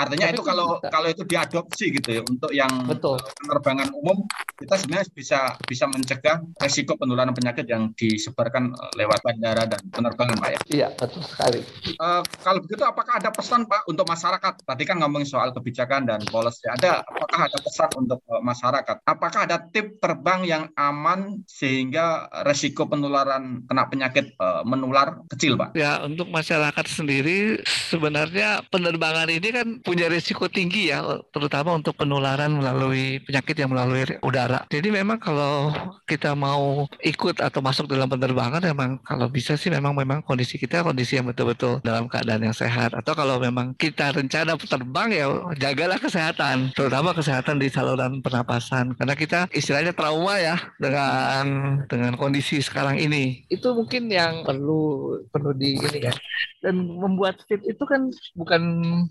Artinya 0.00 0.32
Tapi 0.32 0.36
itu 0.40 0.42
kalau 0.42 0.66
bisa. 0.80 0.88
kalau 0.88 1.08
itu 1.12 1.22
diadopsi 1.28 1.84
gitu 1.92 2.08
ya 2.08 2.22
untuk 2.24 2.50
yang 2.56 2.72
Betul. 2.88 3.20
penerbangan 3.44 3.92
umum 3.92 4.24
kita 4.56 4.74
sebenarnya 4.80 5.06
bisa 5.12 5.40
bisa 5.64 5.84
mencegah 5.88 6.36
resiko 6.56 6.96
penularan 6.96 7.36
penyakit 7.36 7.68
yang 7.68 7.92
disebarkan 7.92 8.72
eh, 8.72 8.92
lewat 8.96 9.20
bandara 9.20 9.68
dan 9.68 9.80
penerbangan 9.92 10.36
Pak 10.40 10.50
ya. 10.50 10.60
Iya 10.68 10.88
betul 10.96 11.20
sekali. 11.24 11.60
Uh, 12.00 12.24
kalau 12.40 12.64
begitu 12.64 12.80
apakah 12.84 13.20
ada 13.20 13.28
pesan 13.28 13.68
Pak 13.68 13.84
untuk 13.88 14.08
masyarakat? 14.08 14.64
Tadi 14.64 14.82
kan 14.88 14.96
ngomong 15.04 15.28
soal 15.28 15.52
kebijakan 15.52 16.08
dan 16.08 16.20
policy. 16.28 16.64
Ada 16.64 17.04
apakah 17.04 17.40
ada 17.48 17.58
pesan 17.60 17.90
untuk 18.00 18.20
uh, 18.32 18.40
masyarakat? 18.40 18.96
Apakah 19.04 19.40
ada 19.44 19.60
tip 19.68 20.00
terbang 20.00 20.40
yang 20.48 20.64
aman 20.80 21.44
sehingga 21.44 22.28
resiko 22.48 22.88
penularan 22.88 23.64
kena 23.68 23.84
penyakit 23.92 24.32
uh, 24.40 24.64
menular 24.64 25.20
kecil 25.28 25.60
Pak? 25.60 25.76
Ya 25.76 26.00
untuk 26.04 26.28
masyarakat 26.32 26.86
sendiri 26.88 27.60
sebenarnya 27.64 28.64
penerbangan 28.68 29.28
ini 29.28 29.48
kan 29.50 29.68
punya 29.90 30.06
risiko 30.06 30.46
tinggi 30.46 30.92
ya, 30.92 31.02
terutama 31.32 31.74
untuk 31.74 31.96
penularan 31.96 32.54
melalui 32.54 33.18
penyakit 33.24 33.56
yang 33.58 33.74
melalui 33.74 34.04
udara. 34.22 34.62
Jadi 34.70 34.94
memang 34.94 35.16
kalau 35.16 35.74
kita 36.04 36.36
mau 36.36 36.84
ikut 37.00 37.40
atau 37.40 37.64
masuk 37.64 37.88
dalam 37.88 38.06
penerbangan, 38.06 38.60
memang 38.60 39.00
kalau 39.02 39.26
bisa 39.26 39.56
sih 39.56 39.72
memang 39.72 39.96
memang 39.96 40.20
kondisi 40.22 40.60
kita 40.60 40.84
kondisi 40.84 41.16
yang 41.16 41.26
betul-betul 41.26 41.80
dalam 41.80 42.06
keadaan 42.06 42.44
yang 42.44 42.54
sehat. 42.54 42.92
Atau 42.92 43.16
kalau 43.16 43.40
memang 43.40 43.72
kita 43.80 44.12
rencana 44.12 44.54
terbang 44.60 45.08
ya 45.10 45.26
jagalah 45.56 45.96
kesehatan, 45.96 46.76
terutama 46.76 47.16
kesehatan 47.16 47.56
di 47.56 47.72
saluran 47.72 48.20
pernapasan. 48.20 48.92
Karena 48.94 49.16
kita 49.16 49.48
istilahnya 49.50 49.96
trauma 49.96 50.36
ya 50.36 50.60
dengan 50.76 51.46
dengan 51.88 52.14
kondisi 52.20 52.60
sekarang 52.60 53.00
ini. 53.00 53.48
Itu 53.48 53.72
mungkin 53.72 54.12
yang 54.12 54.44
perlu 54.44 55.16
perlu 55.32 55.56
di 55.56 55.80
ini 55.80 55.98
ya. 56.04 56.14
Dan 56.60 56.84
membuat 57.00 57.30
buat 57.30 57.46
fit 57.46 57.62
itu 57.62 57.84
kan 57.86 58.10
bukan 58.34 58.62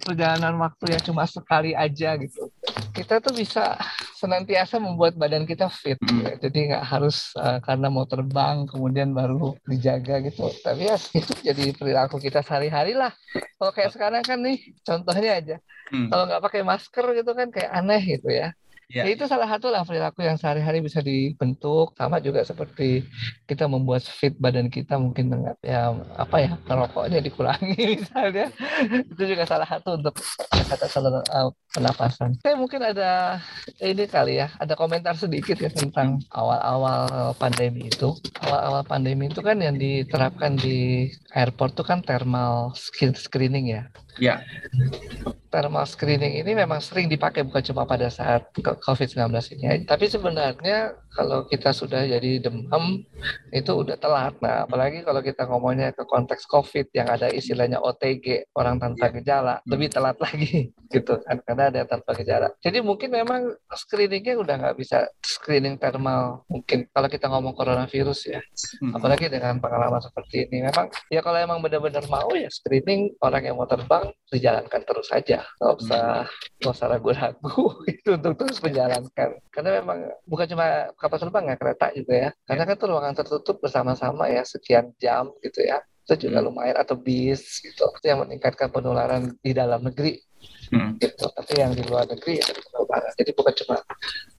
perjalanan 0.03 0.59
waktu 0.59 0.68
yang 0.87 1.03
cuma 1.03 1.23
sekali 1.29 1.71
aja 1.73 2.15
gitu. 2.19 2.49
Kita 2.93 3.21
tuh 3.23 3.33
bisa 3.33 3.77
senantiasa 4.19 4.81
membuat 4.81 5.15
badan 5.15 5.47
kita 5.47 5.71
fit. 5.71 5.95
Ya. 6.03 6.35
Jadi 6.35 6.73
nggak 6.73 6.83
harus 6.83 7.31
uh, 7.39 7.63
karena 7.63 7.87
mau 7.87 8.03
terbang 8.03 8.67
kemudian 8.67 9.15
baru 9.15 9.55
dijaga 9.63 10.19
gitu. 10.25 10.51
Tapi 10.59 10.91
ya 10.91 10.97
itu 11.15 11.31
jadi 11.39 11.71
perilaku 11.71 12.19
kita 12.19 12.43
sehari-hari 12.43 12.97
lah. 12.97 13.15
Kalau 13.55 13.71
kayak 13.71 13.95
sekarang 13.95 14.23
kan 14.25 14.39
nih 14.43 14.59
contohnya 14.83 15.31
aja. 15.39 15.55
Hmm. 15.89 16.11
Kalau 16.11 16.23
nggak 16.27 16.43
pakai 16.43 16.61
masker 16.67 17.05
gitu 17.15 17.31
kan 17.31 17.47
kayak 17.49 17.71
aneh 17.71 18.01
gitu 18.03 18.29
ya. 18.29 18.51
Ya, 18.89 19.05
Ya, 19.05 19.13
itu 19.13 19.29
salah 19.29 19.45
satu 19.45 19.69
lah 19.69 19.85
perilaku 19.85 20.25
yang 20.25 20.41
sehari-hari 20.41 20.81
bisa 20.81 20.97
dibentuk 21.05 21.93
sama 21.93 22.17
juga 22.17 22.41
seperti 22.41 23.05
kita 23.45 23.69
membuat 23.69 24.01
fit 24.01 24.33
badan 24.41 24.65
kita 24.73 24.97
mungkin 24.97 25.29
dengan 25.29 25.53
ya 25.61 25.93
apa 26.17 26.41
ya 26.41 26.57
rokoknya 26.65 27.21
dikurangi 27.21 27.77
misalnya 28.01 28.49
itu 29.13 29.23
juga 29.29 29.45
salah 29.45 29.69
satu 29.69 29.93
untuk 29.93 30.17
kata 30.49 30.89
saluran 30.89 31.21
uh. 31.29 31.53
Saya 32.41 32.57
mungkin 32.57 32.81
ada 32.81 33.37
ini 33.77 34.09
kali 34.09 34.41
ya 34.41 34.49
ada 34.57 34.73
komentar 34.73 35.13
sedikit 35.13 35.61
ya 35.61 35.69
tentang 35.69 36.25
awal-awal 36.33 37.37
pandemi 37.37 37.93
itu. 37.93 38.17
Awal-awal 38.41 38.89
pandemi 38.89 39.29
itu 39.29 39.45
kan 39.45 39.61
yang 39.61 39.77
diterapkan 39.77 40.57
di 40.57 41.05
airport 41.37 41.77
itu 41.77 41.85
kan 41.85 42.01
thermal 42.01 42.73
skin 42.73 43.13
screening 43.13 43.69
ya 43.69 43.85
ya, 44.19 44.43
thermal 45.49 45.87
screening 45.89 46.45
ini 46.45 46.53
memang 46.53 46.77
sering 46.77 47.09
dipakai 47.09 47.41
bukan 47.41 47.63
cuma 47.65 47.83
pada 47.89 48.07
saat 48.11 48.53
COVID-19 48.53 49.33
ini. 49.57 49.83
Tapi 49.83 50.05
sebenarnya 50.05 50.93
kalau 51.13 51.45
kita 51.49 51.73
sudah 51.73 52.05
jadi 52.05 52.39
demam 52.39 53.01
itu 53.49 53.71
udah 53.73 53.97
telat. 53.97 54.37
Nah, 54.39 54.65
apalagi 54.69 55.01
kalau 55.01 55.19
kita 55.19 55.49
ngomongnya 55.49 55.91
ke 55.91 56.05
konteks 56.05 56.45
COVID 56.47 56.93
yang 56.93 57.09
ada 57.09 57.27
istilahnya 57.33 57.81
OTG, 57.81 58.53
orang 58.55 58.77
tanpa 58.77 59.09
gejala, 59.13 59.59
lebih 59.65 59.89
telat 59.89 60.17
lagi 60.25 60.71
gitu 60.89 61.21
kan 61.21 61.37
karena 61.45 61.69
ada 61.69 61.81
tanpa 61.85 62.17
gejala. 62.17 62.49
Jadi 62.61 62.81
mungkin 62.81 63.13
memang 63.13 63.53
screeningnya 63.69 64.41
udah 64.41 64.55
nggak 64.57 64.77
bisa 64.77 65.05
screening 65.21 65.77
thermal 65.77 66.45
mungkin 66.49 66.89
kalau 66.89 67.09
kita 67.09 67.29
ngomong 67.29 67.53
coronavirus 67.53 68.19
ya. 68.37 68.41
Hmm. 68.81 68.97
Apalagi 68.97 69.29
dengan 69.29 69.61
pengalaman 69.61 70.01
seperti 70.01 70.49
ini. 70.49 70.65
Memang 70.65 70.89
ya 71.13 71.21
kalau 71.21 71.37
emang 71.37 71.61
benar-benar 71.61 72.05
mau 72.09 72.33
ya 72.33 72.49
screening 72.49 73.13
orang 73.21 73.43
yang 73.45 73.55
mau 73.57 73.69
terbang 73.69 74.09
dijalankan 74.29 74.81
terus 74.85 75.09
saja 75.09 75.41
nggak 75.57 75.73
usah 75.81 76.05
nggak 76.61 76.73
usah 76.73 76.87
ragu-ragu 76.87 77.63
itu 77.93 78.09
untuk 78.13 78.33
terus 78.37 78.61
menjalankan 78.61 79.29
karena 79.49 79.69
memang 79.81 79.99
bukan 80.29 80.47
cuma 80.53 80.67
kapal 80.99 81.17
terbang 81.17 81.45
ya 81.49 81.55
kereta 81.55 81.85
juga 81.95 82.13
ya. 82.13 82.29
Karena 82.43 82.63
kan 82.67 82.75
itu 82.75 82.85
ruangan 82.85 83.13
tertutup 83.15 83.55
bersama-sama 83.63 84.27
ya 84.27 84.43
sekian 84.43 84.91
jam 84.99 85.31
gitu 85.39 85.63
ya. 85.63 85.79
Itu 86.03 86.27
juga 86.27 86.43
Hmm. 86.43 86.51
lumayan 86.51 86.77
atau 86.77 86.99
bis 86.99 87.63
gitu. 87.63 87.87
Itu 87.87 88.05
yang 88.05 88.21
meningkatkan 88.27 88.67
penularan 88.69 89.33
di 89.39 89.51
dalam 89.55 89.81
negeri. 89.81 90.19
Hmm. 90.69 90.95
gitu. 91.01 91.25
Tapi 91.35 91.51
yang 91.59 91.73
di 91.75 91.83
luar 91.83 92.07
negeri 92.07 92.39
ya 92.39 92.47
penularan 92.47 93.11
jadi 93.19 93.31
bukan 93.35 93.53
cuma 93.59 93.75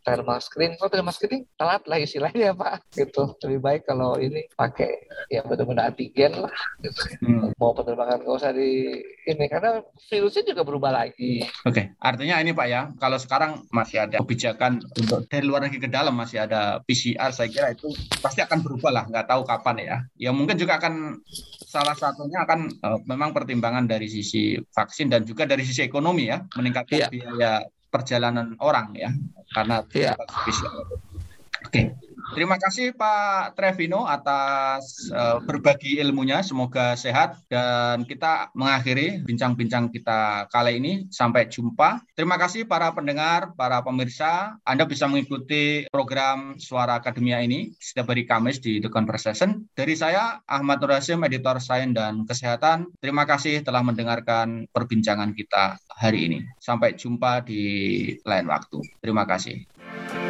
thermal 0.00 0.38
screening 0.38 0.76
kalau 0.76 0.90
thermal 0.90 1.10
screening 1.10 1.44
telat 1.54 1.82
lah 1.84 1.96
istilahnya 1.96 2.52
pak 2.52 2.80
gitu 2.90 3.36
lebih 3.40 3.60
baik 3.60 3.82
kalau 3.84 4.16
ini 4.16 4.48
pakai 4.50 4.90
ya 5.26 5.42
benar-benar 5.42 5.88
antigen 5.88 6.32
lah 6.38 6.54
gitu 6.78 7.00
Hmm. 7.20 7.52
mau 7.56 7.72
penerbangan 7.72 8.20
nggak 8.20 8.32
usah 8.34 8.50
di 8.50 8.96
ini 9.24 9.44
karena 9.46 9.78
virusnya 10.06 10.42
juga 10.46 10.62
berubah 10.62 10.90
lagi 10.90 11.44
Oke, 11.62 11.92
artinya 11.96 12.38
ini 12.38 12.50
Pak 12.50 12.66
ya, 12.66 12.88
kalau 12.96 13.16
sekarang 13.16 13.68
masih 13.68 14.00
ada 14.00 14.16
kebijakan 14.18 14.80
untuk 14.90 15.26
dari 15.26 15.44
luar 15.44 15.62
negeri 15.62 15.80
ke 15.80 15.90
dalam 15.90 16.12
masih 16.12 16.40
ada 16.40 16.80
PCR, 16.80 17.28
saya 17.28 17.46
kira 17.46 17.68
itu 17.70 17.92
pasti 18.18 18.40
akan 18.40 18.60
berubah 18.60 18.90
lah, 18.90 19.04
nggak 19.06 19.26
tahu 19.26 19.42
kapan 19.44 19.76
ya. 19.78 19.96
Ya 20.18 20.30
mungkin 20.30 20.56
juga 20.56 20.76
akan 20.76 21.20
salah 21.62 21.92
satunya 21.92 22.42
akan 22.42 22.60
eh, 22.72 22.98
memang 23.04 23.30
pertimbangan 23.30 23.84
dari 23.84 24.06
sisi 24.06 24.56
vaksin 24.66 25.08
dan 25.08 25.22
juga 25.22 25.44
dari 25.44 25.62
sisi 25.62 25.80
ekonomi 25.80 26.26
ya, 26.26 26.40
meningkatkan 26.56 26.96
Iya. 26.96 27.08
biaya 27.08 27.52
perjalanan 27.90 28.54
orang 28.62 28.94
ya, 28.94 29.10
karena 29.50 29.82
Iya. 29.90 30.14
PCR. 30.16 30.86
Oke, 31.66 31.82
terima 32.34 32.56
kasih 32.56 32.94
Pak 32.94 33.58
Trevino 33.58 34.06
atas 34.06 35.10
eh, 35.10 35.38
berbagi 35.44 35.98
ilmunya. 36.00 36.40
Semoga 36.40 36.94
sehat 36.94 37.40
dan 37.50 38.04
kita 38.04 38.54
mengakhiri 38.54 39.22
bincang-bincang 39.24 39.90
kita 39.90 40.46
kali 40.48 40.78
ini. 40.78 40.92
Sampai 41.12 41.50
jumpa. 41.50 42.02
Terima 42.14 42.36
kasih 42.38 42.64
para 42.66 42.92
pendengar, 42.94 43.52
para 43.54 43.82
pemirsa. 43.84 44.56
Anda 44.64 44.86
bisa 44.86 45.06
mengikuti 45.10 45.86
program 45.90 46.56
Suara 46.60 46.98
Akademia 46.98 47.42
ini 47.42 47.72
setiap 47.76 48.12
hari 48.12 48.24
Kamis 48.24 48.62
di 48.62 48.78
The 48.78 48.90
Conversation. 48.92 49.66
Dari 49.74 49.94
saya 49.96 50.40
Ahmad 50.46 50.80
Nur 50.80 50.96
editor 50.96 51.56
Sains 51.58 51.94
dan 51.94 52.24
Kesehatan. 52.24 52.90
Terima 53.02 53.26
kasih 53.26 53.62
telah 53.66 53.82
mendengarkan 53.82 54.70
perbincangan 54.70 55.34
kita 55.34 55.78
hari 55.90 56.30
ini. 56.30 56.38
Sampai 56.62 56.94
jumpa 56.94 57.42
di 57.44 57.62
lain 58.22 58.46
waktu. 58.46 58.78
Terima 59.02 59.26
kasih. 59.26 60.29